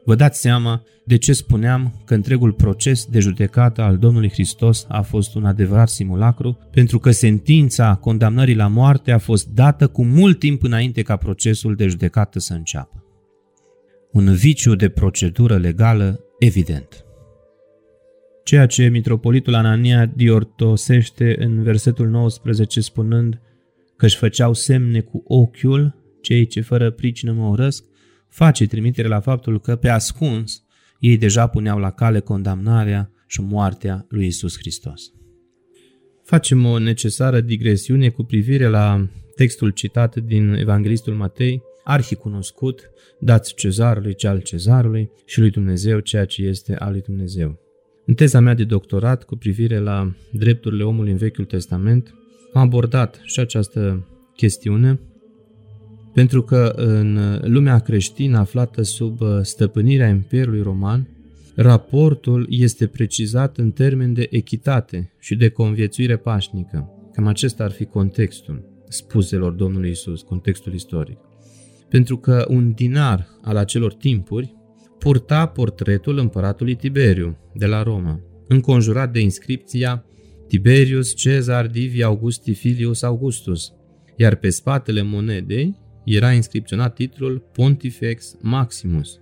Vă 0.05 0.15
dați 0.15 0.39
seama 0.39 0.83
de 1.05 1.17
ce 1.17 1.33
spuneam 1.33 2.01
că 2.05 2.13
întregul 2.13 2.51
proces 2.51 3.05
de 3.05 3.19
judecată 3.19 3.81
al 3.81 3.97
Domnului 3.97 4.29
Hristos 4.29 4.85
a 4.89 5.01
fost 5.01 5.35
un 5.35 5.45
adevărat 5.45 5.89
simulacru, 5.89 6.57
pentru 6.71 6.99
că 6.99 7.11
sentința 7.11 7.95
condamnării 7.95 8.55
la 8.55 8.67
moarte 8.67 9.11
a 9.11 9.17
fost 9.17 9.47
dată 9.47 9.87
cu 9.87 10.05
mult 10.05 10.39
timp 10.39 10.63
înainte 10.63 11.01
ca 11.01 11.15
procesul 11.15 11.75
de 11.75 11.87
judecată 11.87 12.39
să 12.39 12.53
înceapă. 12.53 13.03
Un 14.11 14.33
viciu 14.33 14.75
de 14.75 14.89
procedură 14.89 15.57
legală 15.57 16.19
evident. 16.41 17.05
Ceea 18.43 18.65
ce 18.65 18.87
mitropolitul 18.87 19.53
Anania 19.53 20.05
diortosește 20.05 21.35
în 21.39 21.63
versetul 21.63 22.07
19 22.07 22.81
spunând 22.81 23.41
că 23.97 24.05
își 24.05 24.17
făceau 24.17 24.53
semne 24.53 24.99
cu 24.99 25.23
ochiul 25.27 25.95
cei 26.21 26.45
ce 26.45 26.61
fără 26.61 26.91
pricină 26.91 27.31
mă 27.31 27.47
urăsc, 27.47 27.83
face 28.29 28.65
trimitere 28.65 29.07
la 29.07 29.19
faptul 29.19 29.59
că 29.59 29.75
pe 29.75 29.89
ascuns 29.89 30.63
ei 30.99 31.17
deja 31.17 31.47
puneau 31.47 31.79
la 31.79 31.91
cale 31.91 32.19
condamnarea 32.19 33.11
și 33.27 33.41
moartea 33.41 34.05
lui 34.09 34.25
Isus 34.25 34.57
Hristos. 34.57 35.01
Facem 36.23 36.65
o 36.65 36.79
necesară 36.79 37.41
digresiune 37.41 38.09
cu 38.09 38.23
privire 38.23 38.67
la 38.67 39.07
textul 39.35 39.69
citat 39.69 40.15
din 40.15 40.53
Evanghelistul 40.53 41.13
Matei, 41.13 41.61
arhicunoscut, 41.83 42.89
dați 43.19 43.53
cezarului 43.53 44.15
ce 44.15 44.27
al 44.27 44.39
cezarului 44.39 45.11
și 45.25 45.39
lui 45.39 45.49
Dumnezeu 45.49 45.99
ceea 45.99 46.25
ce 46.25 46.43
este 46.43 46.75
al 46.75 46.91
lui 46.91 47.01
Dumnezeu. 47.01 47.59
În 48.05 48.13
teza 48.13 48.39
mea 48.39 48.53
de 48.53 48.63
doctorat 48.63 49.23
cu 49.23 49.35
privire 49.35 49.79
la 49.79 50.13
drepturile 50.31 50.83
omului 50.83 51.11
în 51.11 51.17
Vechiul 51.17 51.45
Testament, 51.45 52.15
am 52.53 52.61
abordat 52.61 53.21
și 53.23 53.39
această 53.39 54.07
chestiune 54.35 54.99
Pentru 56.13 56.41
că 56.41 56.73
în 56.75 57.39
lumea 57.41 57.79
creștină 57.79 58.37
aflată 58.37 58.81
sub 58.81 59.21
uh, 59.21 59.39
stăpânirea 59.41 60.07
Imperiului 60.07 60.61
Roman, 60.61 61.07
raportul 61.55 62.47
este 62.49 62.87
precizat 62.87 63.57
în 63.57 63.71
termen 63.71 64.13
de 64.13 64.27
echitate 64.29 65.11
și 65.19 65.35
de 65.35 65.49
conviețuire 65.49 66.17
pașnică. 66.17 66.89
Cam 67.13 67.27
acesta 67.27 67.63
ar 67.63 67.71
fi 67.71 67.85
contextul 67.85 68.69
spuselor 68.87 69.51
Domnului 69.51 69.89
Isus, 69.89 70.21
contextul 70.21 70.73
istoric. 70.73 71.17
Pentru 71.91 72.17
că 72.17 72.45
un 72.47 72.71
dinar 72.71 73.27
al 73.41 73.57
acelor 73.57 73.93
timpuri 73.93 74.55
purta 74.99 75.45
portretul 75.45 76.17
împăratului 76.17 76.75
Tiberiu 76.75 77.37
de 77.53 77.65
la 77.65 77.83
Roma, 77.83 78.19
înconjurat 78.47 79.11
de 79.11 79.19
inscripția 79.19 80.05
Tiberius 80.47 81.15
Cezar 81.15 81.67
Divi 81.67 82.03
Augusti 82.03 82.53
Filius 82.53 83.01
Augustus, 83.01 83.71
iar 84.15 84.35
pe 84.35 84.49
spatele 84.49 85.01
monedei 85.01 85.75
era 86.05 86.31
inscripționat 86.31 86.93
titlul 86.93 87.49
Pontifex 87.51 88.35
Maximus. 88.41 89.19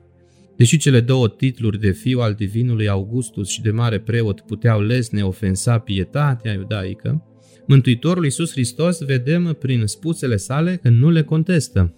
Deși 0.58 0.78
cele 0.78 1.02
două 1.02 1.30
titluri 1.30 1.80
de 1.80 1.92
fiu 1.92 2.20
al 2.20 2.34
divinului 2.34 2.88
Augustus 2.88 3.50
și 3.50 3.62
de 3.62 3.72
mare 3.72 4.00
preot 4.00 4.40
puteau 4.40 4.82
lesne 4.82 5.24
ofensa 5.24 5.78
pietatea 5.78 6.54
iudaică, 6.54 7.24
Mântuitorul 7.68 8.24
Iisus 8.24 8.52
Hristos 8.52 9.04
vedem 9.04 9.56
prin 9.60 9.86
spusele 9.86 10.36
sale 10.36 10.76
că 10.76 10.90
nu 10.90 11.10
le 11.10 11.24
contestă. 11.24 11.94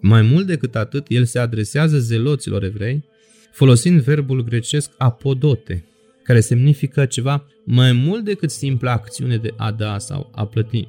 Mai 0.00 0.22
mult 0.22 0.46
decât 0.46 0.76
atât, 0.76 1.06
el 1.08 1.24
se 1.24 1.38
adresează 1.38 1.98
zeloților 1.98 2.62
evrei, 2.64 3.04
folosind 3.52 4.00
verbul 4.00 4.44
grecesc 4.44 4.90
apodote, 4.98 5.84
care 6.22 6.40
semnifică 6.40 7.04
ceva 7.04 7.46
mai 7.64 7.92
mult 7.92 8.24
decât 8.24 8.50
simpla 8.50 8.92
acțiune 8.92 9.36
de 9.36 9.54
a 9.56 9.72
da 9.72 9.98
sau 9.98 10.30
a 10.34 10.46
plăti. 10.46 10.88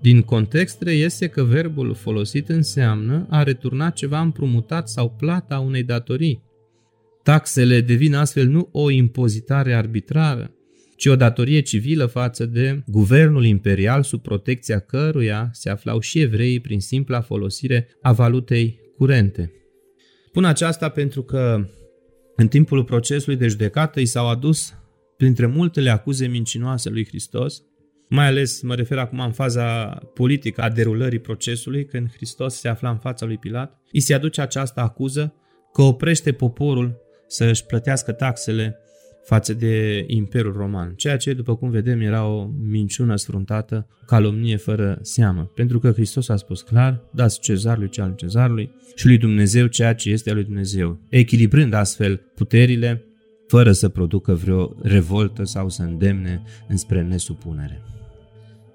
Din 0.00 0.22
context 0.22 0.82
reiese 0.82 1.26
că 1.26 1.44
verbul 1.44 1.94
folosit 1.94 2.48
înseamnă 2.48 3.26
a 3.30 3.42
returna 3.42 3.90
ceva 3.90 4.20
împrumutat 4.20 4.88
sau 4.88 5.10
plata 5.18 5.58
unei 5.58 5.82
datorii. 5.82 6.42
Taxele 7.22 7.80
devin 7.80 8.14
astfel 8.14 8.46
nu 8.46 8.68
o 8.72 8.90
impozitare 8.90 9.74
arbitrară, 9.74 10.50
ci 10.98 11.06
o 11.06 11.16
datorie 11.16 11.60
civilă 11.60 12.06
față 12.06 12.46
de 12.46 12.82
guvernul 12.86 13.44
imperial 13.44 14.02
sub 14.02 14.22
protecția 14.22 14.78
căruia 14.78 15.50
se 15.52 15.70
aflau 15.70 16.00
și 16.00 16.20
evreii 16.20 16.60
prin 16.60 16.80
simpla 16.80 17.20
folosire 17.20 17.88
a 18.02 18.12
valutei 18.12 18.80
curente. 18.96 19.52
Spun 20.26 20.44
aceasta 20.44 20.88
pentru 20.88 21.22
că 21.22 21.66
în 22.36 22.48
timpul 22.48 22.84
procesului 22.84 23.38
de 23.38 23.48
judecată 23.48 24.00
i 24.00 24.06
s-au 24.06 24.28
adus, 24.28 24.74
printre 25.16 25.46
multele 25.46 25.90
acuze 25.90 26.26
mincinoase 26.26 26.88
lui 26.88 27.06
Hristos, 27.06 27.62
mai 28.08 28.26
ales 28.26 28.62
mă 28.62 28.74
refer 28.74 28.98
acum 28.98 29.20
în 29.20 29.32
faza 29.32 29.84
politică 30.14 30.60
a 30.60 30.70
derulării 30.70 31.18
procesului, 31.18 31.84
când 31.84 32.12
Hristos 32.12 32.54
se 32.54 32.68
afla 32.68 32.90
în 32.90 32.98
fața 32.98 33.26
lui 33.26 33.38
Pilat, 33.38 33.80
îi 33.92 34.00
se 34.00 34.14
aduce 34.14 34.40
această 34.40 34.80
acuză 34.80 35.34
că 35.72 35.82
oprește 35.82 36.32
poporul 36.32 36.96
să 37.26 37.44
își 37.44 37.64
plătească 37.64 38.12
taxele 38.12 38.78
față 39.28 39.54
de 39.54 40.04
Imperiul 40.06 40.52
Roman, 40.52 40.92
ceea 40.96 41.16
ce, 41.16 41.32
după 41.32 41.56
cum 41.56 41.70
vedem, 41.70 42.00
era 42.00 42.26
o 42.26 42.50
minciună 42.62 43.16
sfruntată, 43.16 43.86
calomnie 44.06 44.56
fără 44.56 44.98
seamă, 45.02 45.50
pentru 45.54 45.78
că 45.78 45.90
Hristos 45.90 46.28
a 46.28 46.36
spus 46.36 46.62
clar, 46.62 47.04
dați 47.10 47.40
cezarului 47.40 47.88
ce 47.88 48.00
al 48.00 48.14
cezarului 48.16 48.70
și 48.94 49.06
lui 49.06 49.18
Dumnezeu 49.18 49.66
ceea 49.66 49.94
ce 49.94 50.10
este 50.10 50.30
al 50.30 50.34
lui 50.36 50.44
Dumnezeu, 50.44 50.98
echilibrând 51.08 51.72
astfel 51.72 52.20
puterile, 52.34 53.04
fără 53.46 53.72
să 53.72 53.88
producă 53.88 54.34
vreo 54.34 54.76
revoltă 54.82 55.44
sau 55.44 55.68
să 55.68 55.82
îndemne 55.82 56.42
înspre 56.68 57.02
nesupunere. 57.02 57.82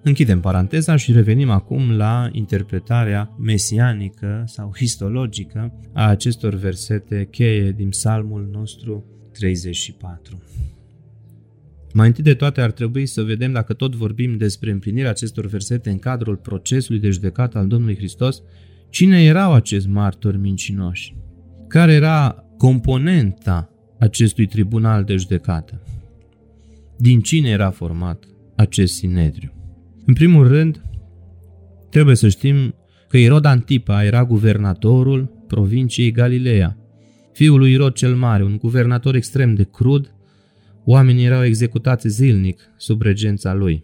Închidem 0.01 0.39
paranteza 0.39 0.95
și 0.95 1.11
revenim 1.11 1.49
acum 1.49 1.91
la 1.91 2.29
interpretarea 2.31 3.35
mesianică 3.39 4.43
sau 4.45 4.71
histologică 4.75 5.73
a 5.93 6.07
acestor 6.07 6.53
versete 6.53 7.27
cheie 7.31 7.71
din 7.71 7.89
psalmul 7.89 8.49
nostru 8.51 9.12
34. 9.33 10.41
Mai 11.93 12.07
întâi 12.07 12.23
de 12.23 12.33
toate 12.33 12.61
ar 12.61 12.71
trebui 12.71 13.05
să 13.05 13.21
vedem 13.21 13.51
dacă 13.51 13.73
tot 13.73 13.95
vorbim 13.95 14.37
despre 14.37 14.71
împlinirea 14.71 15.09
acestor 15.09 15.45
versete 15.45 15.89
în 15.89 15.99
cadrul 15.99 16.35
procesului 16.35 16.99
de 16.99 17.09
judecată 17.09 17.57
al 17.57 17.67
Domnului 17.67 17.95
Hristos, 17.95 18.41
cine 18.89 19.23
erau 19.23 19.53
acești 19.53 19.89
martori 19.89 20.37
mincinoși? 20.37 21.15
Care 21.67 21.93
era 21.93 22.45
componenta 22.57 23.69
acestui 23.99 24.45
tribunal 24.45 25.03
de 25.03 25.15
judecată? 25.15 25.81
Din 26.97 27.21
cine 27.21 27.49
era 27.49 27.69
format 27.69 28.23
acest 28.55 28.93
sinedriu? 28.93 29.51
În 30.05 30.13
primul 30.13 30.47
rând, 30.47 30.81
trebuie 31.89 32.15
să 32.15 32.29
știm 32.29 32.75
că 33.07 33.17
Irod 33.17 33.45
Antipa 33.45 34.03
era 34.03 34.25
guvernatorul 34.25 35.43
provinciei 35.47 36.11
Galileea, 36.11 36.77
fiul 37.33 37.59
lui 37.59 37.71
Irod 37.71 37.93
cel 37.93 38.15
Mare, 38.15 38.43
un 38.43 38.57
guvernator 38.57 39.15
extrem 39.15 39.55
de 39.55 39.63
crud, 39.63 40.13
oamenii 40.85 41.25
erau 41.25 41.43
executați 41.43 42.07
zilnic 42.07 42.61
sub 42.77 43.01
regența 43.01 43.53
lui. 43.53 43.83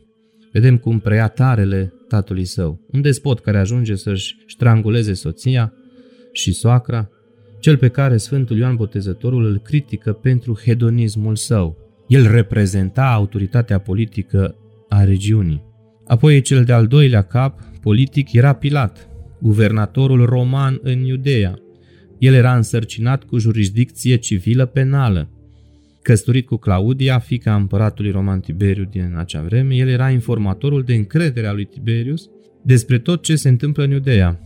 Vedem 0.51 0.77
cum 0.77 0.99
preia 0.99 1.27
tarele 1.27 1.93
tatălui 2.07 2.45
său, 2.45 2.87
un 2.91 3.01
despot 3.01 3.39
care 3.39 3.57
ajunge 3.57 3.95
să-și 3.95 4.35
stranguleze 4.47 5.13
soția 5.13 5.73
și 6.31 6.53
soacra, 6.53 7.09
cel 7.59 7.77
pe 7.77 7.87
care 7.87 8.17
Sfântul 8.17 8.57
Ioan 8.57 8.75
Botezătorul 8.75 9.45
îl 9.45 9.59
critică 9.59 10.13
pentru 10.13 10.59
hedonismul 10.63 11.35
său. 11.35 11.77
El 12.07 12.31
reprezenta 12.31 13.11
autoritatea 13.11 13.79
politică 13.79 14.55
a 14.89 15.03
regiunii. 15.03 15.63
Apoi 16.07 16.41
cel 16.41 16.63
de-al 16.63 16.87
doilea 16.87 17.21
cap 17.21 17.59
politic 17.81 18.33
era 18.33 18.53
Pilat, 18.53 19.09
guvernatorul 19.39 20.25
roman 20.25 20.79
în 20.83 21.03
Iudeea, 21.03 21.59
el 22.19 22.33
era 22.33 22.55
însărcinat 22.55 23.23
cu 23.23 23.37
jurisdicție 23.37 24.15
civilă 24.15 24.65
penală. 24.65 25.29
Căsătorit 26.01 26.45
cu 26.45 26.55
Claudia, 26.55 27.19
fica 27.19 27.55
împăratului 27.55 28.11
roman 28.11 28.39
Tiberiu 28.39 28.83
din 28.83 29.13
acea 29.17 29.41
vreme, 29.41 29.75
el 29.75 29.87
era 29.87 30.09
informatorul 30.09 30.83
de 30.83 30.93
încredere 30.93 31.47
a 31.47 31.53
lui 31.53 31.65
Tiberius 31.65 32.29
despre 32.63 32.99
tot 32.99 33.23
ce 33.23 33.35
se 33.35 33.49
întâmplă 33.49 33.83
în 33.83 33.91
Iudeea. 33.91 34.39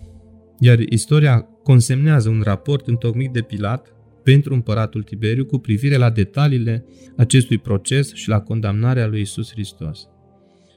Iar 0.59 0.79
istoria 0.79 1.47
consemnează 1.63 2.29
un 2.29 2.41
raport 2.43 2.87
întocmit 2.87 3.31
de 3.31 3.41
Pilat 3.41 3.87
pentru 4.23 4.53
împăratul 4.53 5.03
Tiberiu 5.03 5.45
cu 5.45 5.57
privire 5.57 5.95
la 5.95 6.09
detaliile 6.09 6.85
acestui 7.17 7.57
proces 7.57 8.13
și 8.13 8.29
la 8.29 8.39
condamnarea 8.39 9.07
lui 9.07 9.21
Isus 9.21 9.51
Hristos. 9.51 10.07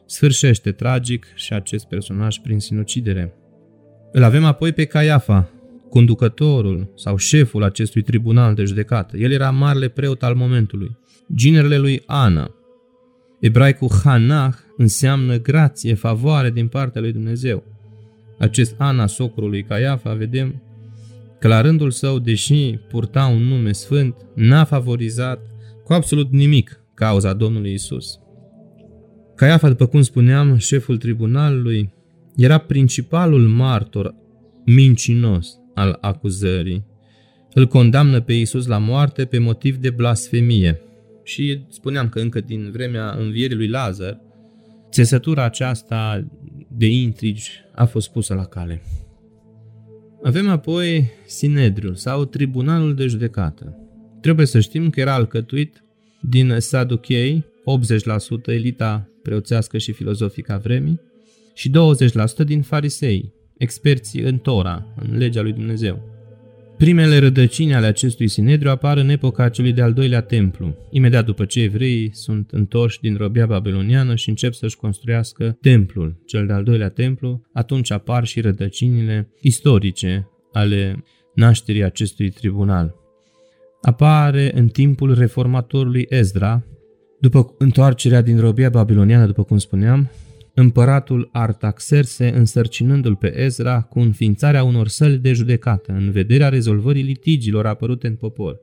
Sfârșește 0.07 0.73
tragic 0.73 1.27
și 1.35 1.53
acest 1.53 1.87
personaj 1.87 2.39
prin 2.39 2.59
sinucidere. 2.59 3.35
Îl 4.13 4.23
avem 4.23 4.45
apoi 4.45 4.73
pe 4.73 4.85
Caiafa, 4.85 5.51
conducătorul 5.89 6.93
sau 6.95 7.17
șeful 7.17 7.63
acestui 7.63 8.03
tribunal 8.03 8.55
de 8.55 8.65
judecată. 8.65 9.17
El 9.17 9.31
era 9.31 9.51
marele 9.51 9.89
preot 9.89 10.23
al 10.23 10.35
momentului. 10.35 10.99
Ginerele 11.35 11.79
lui 11.79 12.03
Ana. 12.07 12.51
Ebraicul 13.41 13.91
Hanach 14.05 14.59
înseamnă 14.77 15.37
grație, 15.37 15.95
favoare 15.95 16.51
din 16.51 16.69
partea 16.69 17.01
lui 17.01 17.13
Dumnezeu. 17.13 17.65
Acest 18.39 18.75
Ana, 18.79 19.07
socrul 19.07 19.49
lui 19.49 19.63
Caiafa, 19.63 20.15
vedem 20.15 20.63
că 21.39 21.49
la 21.49 21.61
rândul 21.61 21.91
său, 21.91 22.19
deși 22.19 22.79
purta 22.89 23.27
un 23.27 23.43
nume 23.43 23.73
sfânt, 23.73 24.15
n-a 24.35 24.65
favorizat 24.65 25.41
cu 25.85 25.93
absolut 25.93 26.31
nimic 26.31 26.81
cauza 26.95 27.33
Domnului 27.33 27.73
Isus. 27.73 28.19
Caiafa, 29.35 29.69
după 29.69 29.87
cum 29.87 30.03
spuneam, 30.03 30.57
șeful 30.57 30.97
tribunalului, 30.97 31.93
era 32.37 32.59
principalul 32.59 33.49
martor 33.49 34.15
mincinos 34.65 35.59
al 35.77 35.99
acuzării. 36.01 36.85
Îl 37.53 37.67
condamnă 37.67 38.21
pe 38.21 38.33
Iisus 38.33 38.67
la 38.67 38.79
moarte 38.79 39.25
pe 39.25 39.39
motiv 39.39 39.77
de 39.77 39.91
blasfemie. 39.91 40.81
Și 41.23 41.65
spuneam 41.69 42.09
că 42.09 42.21
încă 42.21 42.41
din 42.41 42.71
vremea 42.71 43.11
învierii 43.11 43.57
lui 43.57 43.69
Lazar, 43.69 44.21
țesătura 44.91 45.45
aceasta 45.45 46.27
de 46.69 46.87
intrigi 46.87 47.51
a 47.75 47.85
fost 47.85 48.13
pusă 48.13 48.35
la 48.35 48.45
cale. 48.45 48.83
Avem 50.23 50.49
apoi 50.49 51.11
Sinedriul 51.27 51.95
sau 51.95 52.25
Tribunalul 52.25 52.95
de 52.95 53.07
Judecată. 53.07 53.77
Trebuie 54.21 54.47
să 54.47 54.61
știm 54.61 54.91
că 54.91 55.01
era 55.01 55.15
alcătuit 55.15 55.85
din 56.21 56.55
Saduchei, 56.59 57.45
80% 58.45 58.47
elita 58.47 59.09
preoțească 59.23 59.79
și 59.79 59.93
filozofică 59.93 60.53
a 60.53 60.59
vremii, 60.59 61.01
și 61.55 61.71
20% 61.71 62.45
din 62.45 62.63
farisei, 62.63 63.33
experți 63.59 64.19
în 64.19 64.39
Tora, 64.39 64.87
în 64.97 65.17
legea 65.17 65.43
lui 65.43 65.53
Dumnezeu. 65.53 66.15
Primele 66.77 67.19
rădăcini 67.19 67.75
ale 67.75 67.87
acestui 67.87 68.29
sinedriu 68.29 68.71
apar 68.71 68.97
în 68.97 69.09
epoca 69.09 69.49
celui 69.49 69.73
de-al 69.73 69.93
doilea 69.93 70.21
templu, 70.21 70.77
imediat 70.91 71.25
după 71.25 71.45
ce 71.45 71.63
evreii 71.63 72.11
sunt 72.13 72.51
întorși 72.51 73.01
din 73.01 73.17
robia 73.17 73.47
babiloniană 73.47 74.15
și 74.15 74.29
încep 74.29 74.53
să-și 74.53 74.77
construiască 74.77 75.59
templul, 75.61 76.23
cel 76.27 76.47
de-al 76.47 76.65
doilea 76.65 76.89
templu, 76.89 77.43
atunci 77.53 77.91
apar 77.91 78.25
și 78.25 78.41
rădăcinile 78.41 79.29
istorice 79.41 80.29
ale 80.53 81.05
nașterii 81.35 81.85
acestui 81.85 82.31
tribunal. 82.31 82.95
Apare 83.83 84.51
în 84.55 84.69
timpul 84.69 85.15
reformatorului 85.15 86.07
Ezra, 86.09 86.65
după 87.21 87.55
întoarcerea 87.59 88.21
din 88.21 88.41
robia 88.41 88.71
babiloniană, 88.71 89.27
după 89.27 89.43
cum 89.43 89.59
spuneam, 89.59 90.11
împăratul 90.59 91.29
Artaxerse 91.33 92.33
însărcinându-l 92.35 93.17
pe 93.17 93.41
Ezra 93.41 93.81
cu 93.81 93.99
înființarea 93.99 94.63
unor 94.63 94.89
săli 94.89 95.19
de 95.19 95.33
judecată 95.33 95.93
în 95.93 96.11
vederea 96.11 96.49
rezolvării 96.49 97.03
litigiilor 97.03 97.67
apărute 97.67 98.07
în 98.07 98.15
popor. 98.15 98.57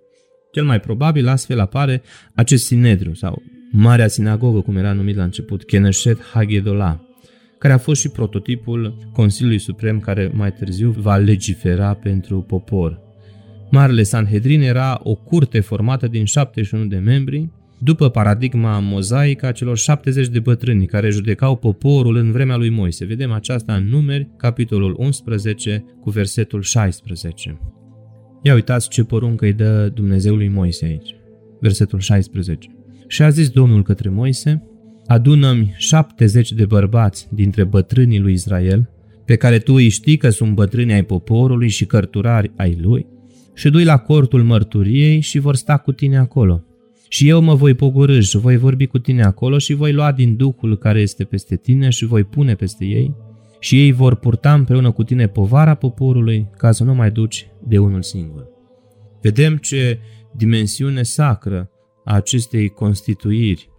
Cel 0.51 0.63
mai 0.63 0.79
probabil 0.79 1.27
astfel 1.27 1.60
apare 1.60 2.01
acest 2.36 2.65
sinedriu 2.65 3.13
sau 3.13 3.41
Marea 3.71 4.08
Sinagogă, 4.08 4.62
cum 4.62 4.75
era 4.75 4.93
numit 4.93 5.15
la 5.15 5.23
început, 5.23 5.63
Keneshet 5.63 6.21
Hagedolah, 6.21 6.95
care 7.60 7.73
a 7.73 7.77
fost 7.77 8.01
și 8.01 8.10
prototipul 8.10 9.10
Consiliului 9.13 9.60
Suprem 9.60 9.99
care 9.99 10.32
mai 10.34 10.53
târziu 10.53 10.89
va 10.89 11.15
legifera 11.15 11.93
pentru 11.93 12.41
popor. 12.41 12.99
Marele 13.71 14.03
Sanhedrin 14.03 14.62
era 14.62 14.99
o 15.03 15.15
curte 15.15 15.60
formată 15.60 16.08
din 16.08 16.25
71 16.25 16.86
de 16.86 16.97
membri, 16.97 17.49
după 17.84 18.10
paradigma 18.10 18.80
mozaică 18.80 19.46
a 19.46 19.52
celor 19.52 19.78
70 19.78 20.28
de 20.28 20.39
bătrâni 20.39 20.86
care 20.86 21.10
judecau 21.10 21.56
poporul 21.56 22.15
în 22.15 22.32
vremea 22.32 22.56
lui 22.56 22.69
Moise. 22.69 23.06
Vedem 23.06 23.32
aceasta 23.32 23.76
în 23.76 23.88
numeri, 23.88 24.30
capitolul 24.38 24.96
11, 24.98 25.86
cu 26.02 26.10
versetul 26.10 26.62
16. 26.62 27.60
Ia 28.41 28.54
uitați 28.54 28.89
ce 28.89 29.04
poruncă 29.04 29.46
îi 29.46 29.54
dă 29.54 29.91
Dumnezeul 29.93 30.38
lui 30.38 30.48
Moise 30.48 30.86
aici. 30.86 31.15
Versetul 31.60 32.00
16. 32.00 32.69
Și 33.08 33.22
a 33.22 33.30
zis 33.30 33.50
Domnul 33.50 33.84
către 33.84 34.10
Moise, 34.10 34.63
adună-mi 35.06 35.74
70 35.78 36.52
de 36.52 36.65
bărbați 36.65 37.28
dintre 37.32 37.63
bătrânii 37.63 38.19
lui 38.19 38.34
Israel, 38.34 38.89
pe 39.26 39.36
care 39.36 39.60
tu 39.60 39.74
îi 39.74 39.89
știi 39.89 40.17
că 40.17 40.30
sunt 40.30 40.54
bătrâni 40.54 40.93
ai 40.93 41.04
poporului 41.04 41.67
și 41.67 41.86
cărturari 41.86 42.52
ai 42.56 42.78
lui, 42.82 43.06
și 43.54 43.69
du 43.69 43.78
la 43.78 43.98
cortul 43.98 44.43
mărturiei 44.43 45.19
și 45.19 45.39
vor 45.39 45.56
sta 45.56 45.78
cu 45.78 45.91
tine 45.91 46.17
acolo. 46.17 46.63
Și 47.13 47.28
eu 47.28 47.41
mă 47.41 47.56
voi 47.56 47.73
pogorâ 47.73 48.19
și 48.19 48.38
voi 48.38 48.58
vorbi 48.58 48.88
cu 48.88 48.99
tine 48.99 49.23
acolo 49.23 49.58
și 49.58 49.73
voi 49.73 49.93
lua 49.93 50.12
din 50.12 50.36
Duhul 50.36 50.78
care 50.78 51.02
este 51.02 51.23
peste 51.23 51.56
tine 51.56 51.89
și 51.89 52.06
voi 52.06 52.23
pune 52.23 52.56
peste 52.56 52.86
ei 52.86 53.15
și 53.60 53.82
ei 53.82 53.91
vor 53.91 54.15
purta 54.15 54.54
împreună 54.54 54.91
cu 54.91 55.04
tine 55.04 55.28
povara 55.28 55.76
poporului 55.76 56.49
ca 56.58 56.71
să 56.71 56.84
nu 56.84 56.93
mai 56.93 57.12
duci 57.12 57.47
de 57.67 57.78
unul 57.78 58.02
singur. 58.02 58.47
Vedem 59.21 59.58
ce 59.58 59.99
dimensiune 60.36 61.04
sacră 61.04 61.69
a 62.06 62.15
acestei 62.15 62.69
constituiri 62.69 63.69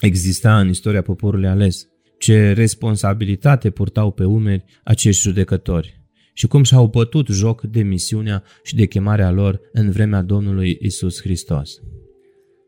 exista 0.00 0.60
în 0.60 0.68
istoria 0.68 1.02
poporului 1.02 1.48
ales, 1.48 1.86
ce 2.18 2.52
responsabilitate 2.52 3.70
purtau 3.70 4.10
pe 4.10 4.24
umeri 4.24 4.64
acești 4.82 5.22
judecători 5.22 6.00
și 6.34 6.46
cum 6.46 6.62
și-au 6.62 6.86
bătut 6.86 7.26
joc 7.26 7.62
de 7.62 7.82
misiunea 7.82 8.42
și 8.62 8.74
de 8.74 8.86
chemarea 8.86 9.30
lor 9.30 9.60
în 9.72 9.90
vremea 9.90 10.22
Domnului 10.22 10.78
Isus 10.80 11.20
Hristos. 11.20 11.70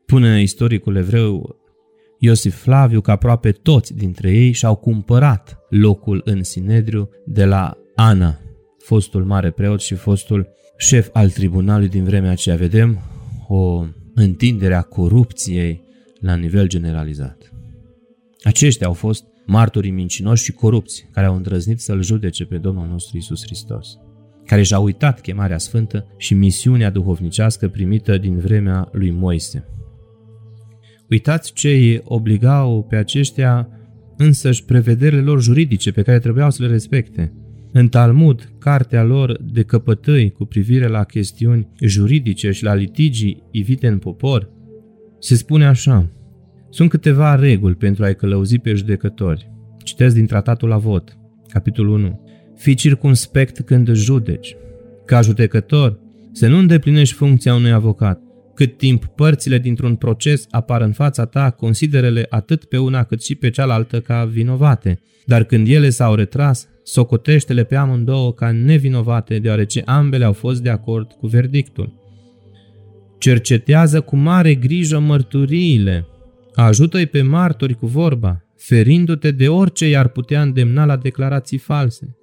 Pune 0.06 0.42
istoricul 0.42 0.96
evreu 0.96 1.56
Iosif 2.18 2.54
Flaviu 2.54 3.00
că 3.00 3.10
aproape 3.10 3.52
toți 3.52 3.94
dintre 3.94 4.30
ei 4.30 4.52
și-au 4.52 4.76
cumpărat 4.76 5.58
locul 5.68 6.22
în 6.24 6.42
Sinedriu 6.42 7.08
de 7.24 7.44
la 7.44 7.76
Ana, 7.94 8.38
fostul 8.78 9.24
mare 9.24 9.50
preot 9.50 9.80
și 9.80 9.94
fostul 9.94 10.48
șef 10.76 11.08
al 11.12 11.30
tribunalului 11.30 11.88
din 11.88 12.04
vremea 12.04 12.30
aceea. 12.30 12.56
Vedem 12.56 12.98
o 13.48 13.84
întindere 14.14 14.74
a 14.74 14.82
corupției 14.82 15.82
la 16.20 16.34
nivel 16.34 16.68
generalizat. 16.68 17.52
Aceștia 18.42 18.86
au 18.86 18.92
fost 18.92 19.24
martorii 19.46 19.90
mincinoși 19.90 20.44
și 20.44 20.52
corupți 20.52 21.08
care 21.12 21.26
au 21.26 21.36
îndrăznit 21.36 21.80
să-L 21.80 22.02
judece 22.02 22.44
pe 22.44 22.58
Domnul 22.58 22.86
nostru 22.86 23.16
Isus 23.16 23.42
Hristos, 23.44 23.88
care 24.44 24.62
și-au 24.62 24.84
uitat 24.84 25.20
chemarea 25.20 25.58
sfântă 25.58 26.06
și 26.16 26.34
misiunea 26.34 26.90
duhovnicească 26.90 27.68
primită 27.68 28.18
din 28.18 28.38
vremea 28.38 28.88
lui 28.92 29.10
Moise. 29.10 29.75
Uitați 31.10 31.52
ce 31.52 31.68
îi 31.68 32.00
obligau 32.04 32.86
pe 32.88 32.96
aceștia 32.96 33.68
însăși 34.16 34.64
prevederile 34.64 35.20
lor 35.20 35.42
juridice 35.42 35.92
pe 35.92 36.02
care 36.02 36.18
trebuiau 36.18 36.50
să 36.50 36.62
le 36.62 36.68
respecte. 36.68 37.32
În 37.72 37.88
Talmud, 37.88 38.52
cartea 38.58 39.02
lor 39.02 39.38
de 39.42 39.62
căpătăi 39.62 40.30
cu 40.30 40.44
privire 40.44 40.86
la 40.86 41.04
chestiuni 41.04 41.68
juridice 41.80 42.50
și 42.50 42.64
la 42.64 42.74
litigii 42.74 43.42
ivite 43.50 43.86
în 43.86 43.98
popor, 43.98 44.50
se 45.18 45.34
spune 45.34 45.66
așa, 45.66 46.08
sunt 46.70 46.90
câteva 46.90 47.34
reguli 47.34 47.74
pentru 47.74 48.04
a-i 48.04 48.16
călăuzi 48.16 48.58
pe 48.58 48.74
judecători. 48.74 49.50
Citesc 49.82 50.14
din 50.14 50.26
tratatul 50.26 50.68
la 50.68 50.76
vot, 50.76 51.18
capitolul 51.48 51.94
1. 51.94 52.20
Fii 52.56 52.74
circunspect 52.74 53.60
când 53.60 53.92
judeci. 53.92 54.56
Ca 55.04 55.20
judecător, 55.20 56.00
să 56.32 56.48
nu 56.48 56.58
îndeplinești 56.58 57.14
funcția 57.14 57.54
unui 57.54 57.72
avocat, 57.72 58.20
cât 58.56 58.76
timp 58.76 59.04
părțile 59.04 59.58
dintr-un 59.58 59.96
proces 59.96 60.46
apar 60.50 60.80
în 60.80 60.92
fața 60.92 61.24
ta, 61.24 61.50
considerele 61.50 62.26
atât 62.28 62.64
pe 62.64 62.78
una 62.78 63.04
cât 63.04 63.22
și 63.22 63.34
pe 63.34 63.50
cealaltă 63.50 64.00
ca 64.00 64.24
vinovate, 64.24 65.00
dar 65.24 65.44
când 65.44 65.68
ele 65.68 65.90
s-au 65.90 66.14
retras, 66.14 66.68
socotește-le 66.82 67.64
pe 67.64 67.76
amândouă 67.76 68.32
ca 68.32 68.50
nevinovate, 68.50 69.38
deoarece 69.38 69.82
ambele 69.84 70.24
au 70.24 70.32
fost 70.32 70.62
de 70.62 70.68
acord 70.68 71.12
cu 71.12 71.26
verdictul. 71.26 71.92
Cercetează 73.18 74.00
cu 74.00 74.16
mare 74.16 74.54
grijă 74.54 74.98
mărturiile, 74.98 76.06
ajută-i 76.54 77.06
pe 77.06 77.22
martori 77.22 77.74
cu 77.74 77.86
vorba, 77.86 78.44
ferindu-te 78.56 79.30
de 79.30 79.48
orice 79.48 79.88
i-ar 79.88 80.08
putea 80.08 80.42
îndemna 80.42 80.84
la 80.84 80.96
declarații 80.96 81.58
false. 81.58 82.16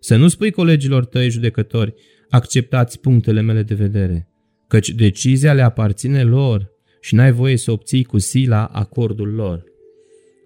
Să 0.00 0.16
nu 0.16 0.28
spui 0.28 0.50
colegilor 0.50 1.04
tăi 1.04 1.30
judecători, 1.30 1.94
acceptați 2.30 3.00
punctele 3.00 3.40
mele 3.40 3.62
de 3.62 3.74
vedere, 3.74 4.28
căci 4.68 4.88
decizia 4.88 5.52
le 5.52 5.62
aparține 5.62 6.22
lor 6.22 6.70
și 7.00 7.14
n-ai 7.14 7.32
voie 7.32 7.56
să 7.56 7.70
obții 7.70 8.04
cu 8.04 8.18
sila 8.18 8.64
acordul 8.64 9.34
lor. 9.34 9.64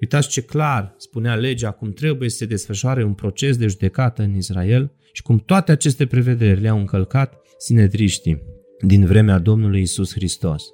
Uitați 0.00 0.28
ce 0.28 0.42
clar 0.42 0.94
spunea 0.96 1.34
legea 1.34 1.70
cum 1.70 1.92
trebuie 1.92 2.28
să 2.28 2.36
se 2.36 2.46
desfășoare 2.46 3.04
un 3.04 3.14
proces 3.14 3.56
de 3.56 3.66
judecată 3.66 4.22
în 4.22 4.36
Israel 4.36 4.92
și 5.12 5.22
cum 5.22 5.38
toate 5.38 5.72
aceste 5.72 6.06
prevederi 6.06 6.60
le-au 6.60 6.78
încălcat 6.78 7.34
sinedriștii 7.58 8.42
din 8.80 9.04
vremea 9.04 9.38
Domnului 9.38 9.80
Isus 9.80 10.12
Hristos. 10.12 10.64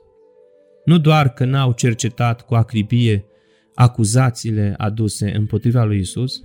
Nu 0.84 0.98
doar 0.98 1.32
că 1.32 1.44
n-au 1.44 1.72
cercetat 1.72 2.42
cu 2.42 2.54
acribie 2.54 3.24
acuzațiile 3.74 4.74
aduse 4.76 5.36
împotriva 5.36 5.84
lui 5.84 5.98
Isus, 5.98 6.40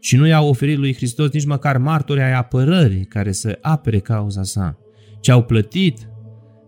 ci 0.00 0.16
nu 0.16 0.26
i-au 0.26 0.48
oferit 0.48 0.78
lui 0.78 0.94
Hristos 0.94 1.30
nici 1.30 1.44
măcar 1.44 1.78
martori 1.78 2.22
ai 2.22 2.32
apărării 2.32 3.04
care 3.04 3.32
să 3.32 3.58
apere 3.60 3.98
cauza 3.98 4.42
sa, 4.42 4.78
ci 5.20 5.28
au 5.28 5.42
plătit 5.44 6.08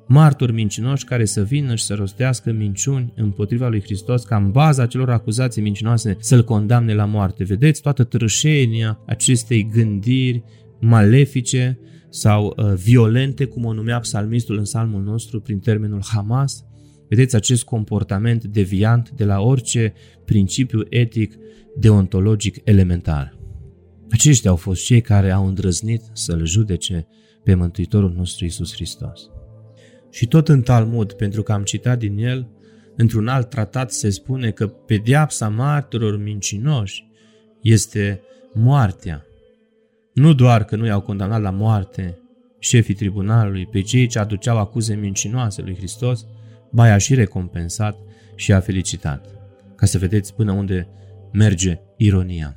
martori 0.09 0.53
mincinoși 0.53 1.05
care 1.05 1.25
să 1.25 1.43
vină 1.43 1.75
și 1.75 1.85
să 1.85 1.95
rostească 1.95 2.53
minciuni 2.53 3.13
împotriva 3.17 3.69
lui 3.69 3.83
Hristos 3.83 4.23
ca 4.23 4.37
în 4.37 4.51
baza 4.51 4.87
celor 4.87 5.11
acuzații 5.11 5.63
mincinoase 5.63 6.17
să-l 6.21 6.45
condamne 6.45 6.95
la 6.95 7.05
moarte. 7.05 7.45
Vedeți 7.45 7.83
toată 7.83 8.05
trășenia 8.05 9.01
acestei 9.07 9.69
gândiri 9.73 10.43
malefice 10.81 11.79
sau 12.11 12.55
uh, 12.57 12.73
violente, 12.75 13.45
cum 13.45 13.65
o 13.65 13.73
numea 13.73 13.99
psalmistul 13.99 14.57
în 14.57 14.63
psalmul 14.63 15.03
nostru 15.03 15.41
prin 15.41 15.59
termenul 15.59 16.03
Hamas. 16.05 16.65
Vedeți 17.09 17.37
acest 17.37 17.65
comportament 17.65 18.45
deviant 18.45 19.11
de 19.11 19.25
la 19.25 19.41
orice 19.41 19.93
principiu 20.25 20.81
etic 20.89 21.35
deontologic 21.77 22.61
elementar. 22.65 23.39
Aceștia 24.11 24.51
au 24.51 24.57
fost 24.57 24.85
cei 24.85 25.01
care 25.01 25.31
au 25.31 25.47
îndrăznit 25.47 26.03
să-L 26.13 26.47
judece 26.47 27.07
pe 27.45 27.55
Mântuitorul 27.55 28.13
nostru 28.17 28.45
Isus 28.45 28.73
Hristos. 28.73 29.21
Și 30.11 30.27
tot 30.27 30.49
în 30.49 30.63
Talmud, 30.63 31.13
pentru 31.13 31.43
că 31.43 31.53
am 31.53 31.63
citat 31.63 31.99
din 31.99 32.19
el, 32.19 32.49
într-un 32.97 33.29
alt 33.29 33.51
tratat 33.51 33.93
se 33.93 34.11
spune 34.11 34.51
că 34.51 34.67
pediapsa 34.67 35.49
martirilor 35.49 36.23
mincinoși 36.23 37.07
este 37.63 38.21
moartea. 38.53 39.27
Nu 40.13 40.33
doar 40.33 40.65
că 40.65 40.77
nu 40.77 40.87
i-au 40.87 41.01
condamnat 41.01 41.41
la 41.41 41.51
moarte 41.51 42.19
șefii 42.59 42.95
tribunalului 42.95 43.67
pe 43.67 43.81
cei 43.81 44.07
ce 44.07 44.19
aduceau 44.19 44.59
acuze 44.59 44.95
mincinoase 44.95 45.63
lui 45.63 45.77
Hristos, 45.77 46.27
ba 46.71 46.87
i-a 46.87 46.99
și 46.99 47.15
recompensat 47.15 47.97
și 48.35 48.53
a 48.53 48.61
felicitat. 48.61 49.27
Ca 49.75 49.87
să 49.87 49.99
vedeți 49.99 50.35
până 50.35 50.53
unde 50.53 50.89
merge 51.33 51.81
ironia. 51.97 52.57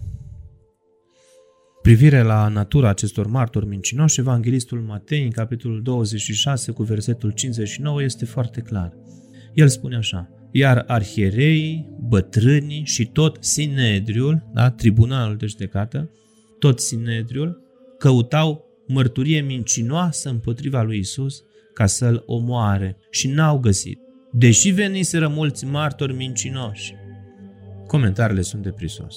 Privire 1.81 2.21
la 2.21 2.47
natura 2.47 2.89
acestor 2.89 3.27
martori 3.27 3.65
mincinoși, 3.65 4.19
Evanghelistul 4.19 4.79
Matei, 4.79 5.23
în 5.23 5.29
capitolul 5.29 5.81
26, 5.81 6.71
cu 6.71 6.83
versetul 6.83 7.31
59, 7.31 8.03
este 8.03 8.25
foarte 8.25 8.61
clar. 8.61 8.97
El 9.53 9.67
spune 9.67 9.95
așa, 9.95 10.29
iar 10.51 10.83
arhiereii, 10.87 11.89
bătrânii 11.99 12.85
și 12.85 13.05
tot 13.05 13.37
Sinedriul, 13.39 14.49
da, 14.53 14.69
tribunalul 14.69 15.37
de 15.37 15.45
judecată, 15.45 16.09
tot 16.59 16.79
Sinedriul, 16.79 17.61
căutau 17.97 18.65
mărturie 18.87 19.41
mincinoasă 19.41 20.29
împotriva 20.29 20.81
lui 20.81 20.97
Isus 20.97 21.43
ca 21.73 21.85
să-l 21.85 22.23
omoare 22.25 22.97
și 23.09 23.27
n-au 23.27 23.59
găsit. 23.59 23.99
Deși 24.31 24.69
veniseră 24.69 25.27
mulți 25.27 25.65
martori 25.65 26.13
mincinoși. 26.13 26.93
Comentariile 27.87 28.41
sunt 28.41 28.63
de 28.63 28.69
prisos. 28.71 29.15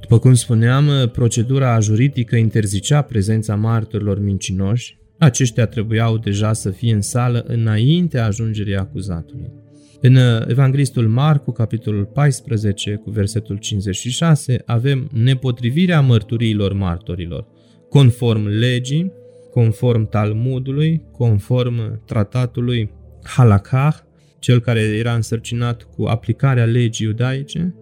După 0.00 0.18
cum 0.18 0.34
spuneam, 0.34 1.10
procedura 1.12 1.80
juridică 1.80 2.36
interzicea 2.36 3.02
prezența 3.02 3.54
martorilor 3.54 4.20
mincinoși, 4.20 4.98
aceștia 5.18 5.66
trebuiau 5.66 6.18
deja 6.18 6.52
să 6.52 6.70
fie 6.70 6.92
în 6.92 7.00
sală 7.00 7.44
înainte 7.46 8.18
ajungerii 8.18 8.76
acuzatului. 8.76 9.52
În 10.00 10.14
uh, 10.14 10.46
Evanghelistul 10.46 11.08
Marcu, 11.08 11.52
capitolul 11.52 12.04
14, 12.04 12.94
cu 12.94 13.10
versetul 13.10 13.56
56, 13.56 14.62
avem 14.66 15.08
nepotrivirea 15.12 16.00
mărturiilor 16.00 16.72
martorilor, 16.72 17.46
conform 17.88 18.46
legii, 18.46 19.12
conform 19.50 20.08
Talmudului, 20.08 21.02
conform 21.12 22.04
tratatului 22.04 22.90
Halakah, 23.22 23.96
cel 24.38 24.60
care 24.60 24.80
era 24.80 25.14
însărcinat 25.14 25.82
cu 25.82 26.04
aplicarea 26.04 26.64
legii 26.64 27.06
iudaice, 27.06 27.74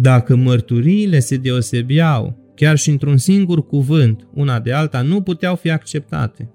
dacă 0.00 0.36
mărturiile 0.36 1.18
se 1.18 1.36
deosebeau 1.36 2.52
chiar 2.54 2.76
și 2.76 2.90
într-un 2.90 3.16
singur 3.16 3.66
cuvânt, 3.66 4.28
una 4.34 4.60
de 4.60 4.72
alta, 4.72 5.02
nu 5.02 5.22
puteau 5.22 5.56
fi 5.56 5.70
acceptate. 5.70 6.50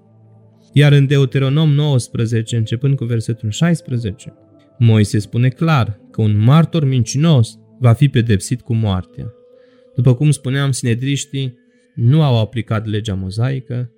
Iar 0.72 0.92
în 0.92 1.06
Deuteronom 1.06 1.72
19, 1.72 2.56
începând 2.56 2.96
cu 2.96 3.04
versetul 3.04 3.50
16, 3.50 4.34
Moise 4.78 5.18
spune 5.18 5.48
clar 5.48 6.00
că 6.10 6.22
un 6.22 6.38
martor 6.38 6.84
mincinos 6.84 7.58
va 7.78 7.92
fi 7.92 8.08
pedepsit 8.08 8.60
cu 8.60 8.74
moartea. 8.74 9.32
După 9.94 10.14
cum 10.14 10.30
spuneam, 10.30 10.70
sinedriștii 10.70 11.58
nu 11.94 12.22
au 12.22 12.40
aplicat 12.40 12.86
legea 12.86 13.14
mozaică 13.14 13.90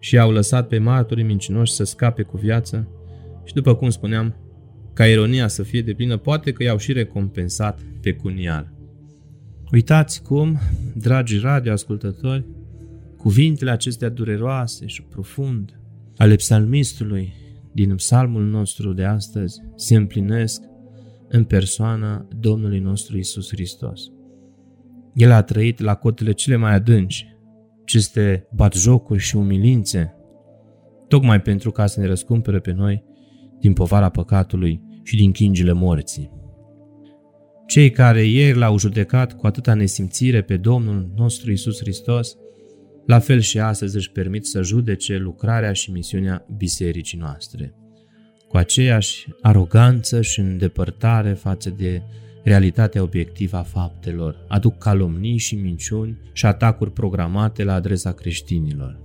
și 0.00 0.18
au 0.18 0.30
lăsat 0.30 0.68
pe 0.68 0.78
martorii 0.78 1.24
mincinoși 1.24 1.72
să 1.72 1.84
scape 1.84 2.22
cu 2.22 2.36
viață 2.36 2.88
și 3.44 3.54
după 3.54 3.74
cum 3.74 3.90
spuneam, 3.90 4.36
ca 4.94 5.06
ironia 5.06 5.48
să 5.48 5.62
fie 5.62 5.82
de 5.82 5.94
plină, 5.94 6.16
poate 6.16 6.52
că 6.52 6.62
i-au 6.62 6.78
și 6.78 6.92
recompensat 6.92 7.80
pecuniar. 8.00 8.75
Uitați 9.72 10.22
cum, 10.22 10.58
dragi 10.94 11.38
radioascultători, 11.38 12.44
cuvintele 13.16 13.70
acestea 13.70 14.08
dureroase 14.08 14.86
și 14.86 15.02
profund 15.02 15.80
ale 16.16 16.34
psalmistului 16.34 17.34
din 17.72 17.94
psalmul 17.94 18.44
nostru 18.44 18.92
de 18.92 19.04
astăzi 19.04 19.60
se 19.76 19.96
împlinesc 19.96 20.62
în 21.28 21.44
persoana 21.44 22.28
Domnului 22.38 22.78
nostru 22.78 23.18
Isus 23.18 23.48
Hristos. 23.48 24.00
El 25.14 25.30
a 25.30 25.42
trăit 25.42 25.78
la 25.80 25.94
cotele 25.94 26.32
cele 26.32 26.56
mai 26.56 26.74
adânci, 26.74 27.36
aceste 27.82 28.48
batjocuri 28.54 29.20
și 29.20 29.36
umilințe, 29.36 30.14
tocmai 31.08 31.40
pentru 31.40 31.70
ca 31.70 31.86
să 31.86 32.00
ne 32.00 32.06
răscumpere 32.06 32.58
pe 32.58 32.72
noi 32.72 33.04
din 33.60 33.72
povara 33.72 34.08
păcatului 34.08 34.82
și 35.02 35.16
din 35.16 35.32
chingile 35.32 35.72
morții. 35.72 36.30
Cei 37.66 37.90
care 37.90 38.24
ieri 38.24 38.58
l-au 38.58 38.78
judecat 38.78 39.36
cu 39.36 39.46
atâta 39.46 39.74
nesimțire 39.74 40.42
pe 40.42 40.56
Domnul 40.56 41.10
nostru 41.16 41.52
Isus 41.52 41.78
Hristos, 41.78 42.36
la 43.06 43.18
fel 43.18 43.40
și 43.40 43.58
astăzi 43.58 43.96
își 43.96 44.10
permit 44.10 44.46
să 44.46 44.62
judece 44.62 45.16
lucrarea 45.16 45.72
și 45.72 45.90
misiunea 45.90 46.46
bisericii 46.56 47.18
noastre. 47.18 47.74
Cu 48.48 48.56
aceeași 48.56 49.26
aroganță 49.42 50.22
și 50.22 50.40
îndepărtare 50.40 51.32
față 51.32 51.70
de 51.70 52.02
realitatea 52.44 53.02
obiectivă 53.02 53.56
a 53.56 53.62
faptelor, 53.62 54.44
aduc 54.48 54.78
calomnii 54.78 55.36
și 55.36 55.54
minciuni 55.54 56.18
și 56.32 56.46
atacuri 56.46 56.92
programate 56.92 57.64
la 57.64 57.74
adresa 57.74 58.12
creștinilor. 58.12 59.00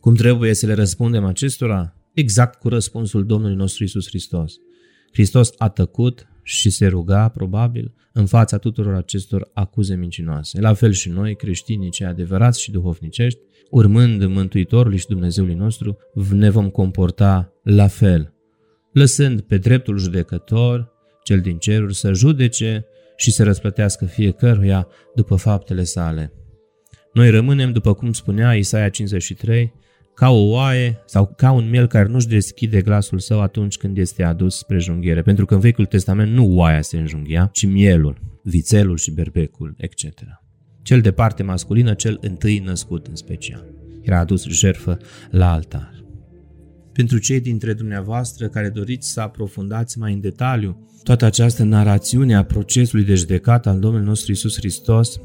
Cum 0.00 0.14
trebuie 0.14 0.54
să 0.54 0.66
le 0.66 0.74
răspundem 0.74 1.24
acestora? 1.24 1.96
Exact 2.12 2.58
cu 2.58 2.68
răspunsul 2.68 3.26
Domnului 3.26 3.56
nostru 3.56 3.84
Isus 3.84 4.06
Hristos. 4.06 4.54
Hristos 5.12 5.52
a 5.58 5.68
tăcut 5.68 6.28
și 6.44 6.70
se 6.70 6.86
ruga, 6.86 7.28
probabil, 7.28 7.94
în 8.12 8.26
fața 8.26 8.58
tuturor 8.58 8.94
acestor 8.94 9.50
acuze 9.54 9.94
mincinoase. 9.94 10.60
La 10.60 10.74
fel 10.74 10.92
și 10.92 11.08
noi, 11.08 11.36
creștinii 11.36 11.90
cei 11.90 12.06
adevărați 12.06 12.62
și 12.62 12.70
duhovnicești, 12.70 13.40
urmând 13.70 14.24
Mântuitorului 14.24 14.98
și 14.98 15.06
Dumnezeului 15.06 15.54
nostru, 15.54 15.96
ne 16.30 16.50
vom 16.50 16.70
comporta 16.70 17.52
la 17.62 17.86
fel, 17.86 18.32
lăsând 18.92 19.40
pe 19.40 19.58
dreptul 19.58 19.98
judecător, 19.98 20.92
cel 21.22 21.40
din 21.40 21.58
ceruri, 21.58 21.94
să 21.94 22.12
judece 22.12 22.86
și 23.16 23.30
să 23.30 23.44
răsplătească 23.44 24.04
fiecăruia 24.04 24.88
după 25.14 25.36
faptele 25.36 25.84
sale. 25.84 26.32
Noi 27.12 27.30
rămânem, 27.30 27.72
după 27.72 27.94
cum 27.94 28.12
spunea 28.12 28.54
Isaia 28.54 28.88
53, 28.88 29.72
ca 30.14 30.30
o 30.30 30.48
oaie 30.48 31.02
sau 31.06 31.32
ca 31.36 31.50
un 31.50 31.70
miel 31.70 31.86
care 31.86 32.08
nu-și 32.08 32.28
deschide 32.28 32.80
glasul 32.80 33.18
său 33.18 33.40
atunci 33.40 33.76
când 33.76 33.98
este 33.98 34.22
adus 34.22 34.56
spre 34.56 34.78
junghiere. 34.78 35.22
Pentru 35.22 35.44
că 35.44 35.54
în 35.54 35.60
Vechiul 35.60 35.86
Testament 35.86 36.32
nu 36.32 36.56
oaia 36.56 36.82
se 36.82 36.98
înjunghia, 36.98 37.48
ci 37.52 37.66
mielul, 37.66 38.20
vițelul 38.42 38.96
și 38.96 39.10
berbecul, 39.10 39.74
etc. 39.76 40.04
Cel 40.82 41.00
de 41.00 41.12
parte 41.12 41.42
masculină, 41.42 41.94
cel 41.94 42.18
întâi 42.20 42.58
născut 42.58 43.06
în 43.06 43.14
special. 43.14 43.64
Era 44.02 44.18
adus 44.18 44.46
jerfă 44.46 44.98
la 45.30 45.52
altar. 45.52 46.04
Pentru 46.92 47.18
cei 47.18 47.40
dintre 47.40 47.72
dumneavoastră 47.72 48.48
care 48.48 48.68
doriți 48.68 49.12
să 49.12 49.20
aprofundați 49.20 49.98
mai 49.98 50.12
în 50.12 50.20
detaliu 50.20 50.88
toată 51.02 51.24
această 51.24 51.62
narațiune 51.64 52.34
a 52.34 52.44
procesului 52.44 53.04
de 53.04 53.14
judecată 53.14 53.68
al 53.68 53.78
Domnului 53.78 54.06
nostru 54.06 54.32
Isus 54.32 54.56
Hristos, 54.56 55.20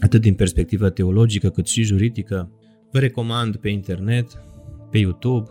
atât 0.00 0.20
din 0.20 0.34
perspectivă 0.34 0.90
teologică 0.90 1.48
cât 1.50 1.66
și 1.66 1.82
juridică, 1.82 2.50
Vă 2.96 3.02
recomand 3.02 3.56
pe 3.56 3.68
internet, 3.68 4.42
pe 4.90 4.98
YouTube, 4.98 5.50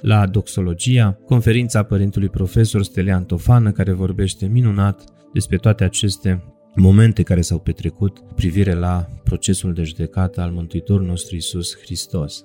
la 0.00 0.26
Doxologia, 0.26 1.18
conferința 1.26 1.82
părintului 1.82 2.28
profesor 2.28 2.82
Stelian 2.82 3.24
Tofană, 3.24 3.72
care 3.72 3.92
vorbește 3.92 4.46
minunat 4.46 5.04
despre 5.32 5.56
toate 5.56 5.84
aceste 5.84 6.44
momente 6.74 7.22
care 7.22 7.40
s-au 7.40 7.58
petrecut 7.58 8.18
privire 8.34 8.74
la 8.74 9.06
procesul 9.24 9.72
de 9.72 9.82
judecată 9.82 10.40
al 10.40 10.50
Mântuitorului 10.50 11.08
nostru 11.08 11.36
Isus 11.36 11.76
Hristos. 11.82 12.44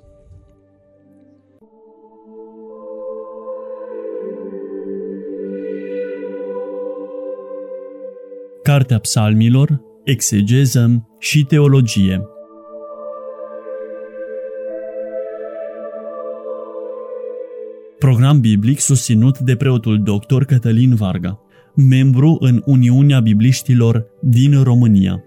Cartea 8.64 9.00
Psalmilor, 9.00 9.82
Exegeză 10.04 11.08
și 11.20 11.44
Teologie 11.46 12.22
Program 18.00 18.40
biblic 18.40 18.80
susținut 18.80 19.40
de 19.40 19.56
preotul 19.56 20.04
dr. 20.04 20.44
Cătălin 20.44 20.96
Varga, 20.96 21.40
membru 21.76 22.38
în 22.40 22.62
Uniunea 22.66 23.20
Bibliștilor 23.20 24.06
din 24.22 24.64
România. 24.64 25.24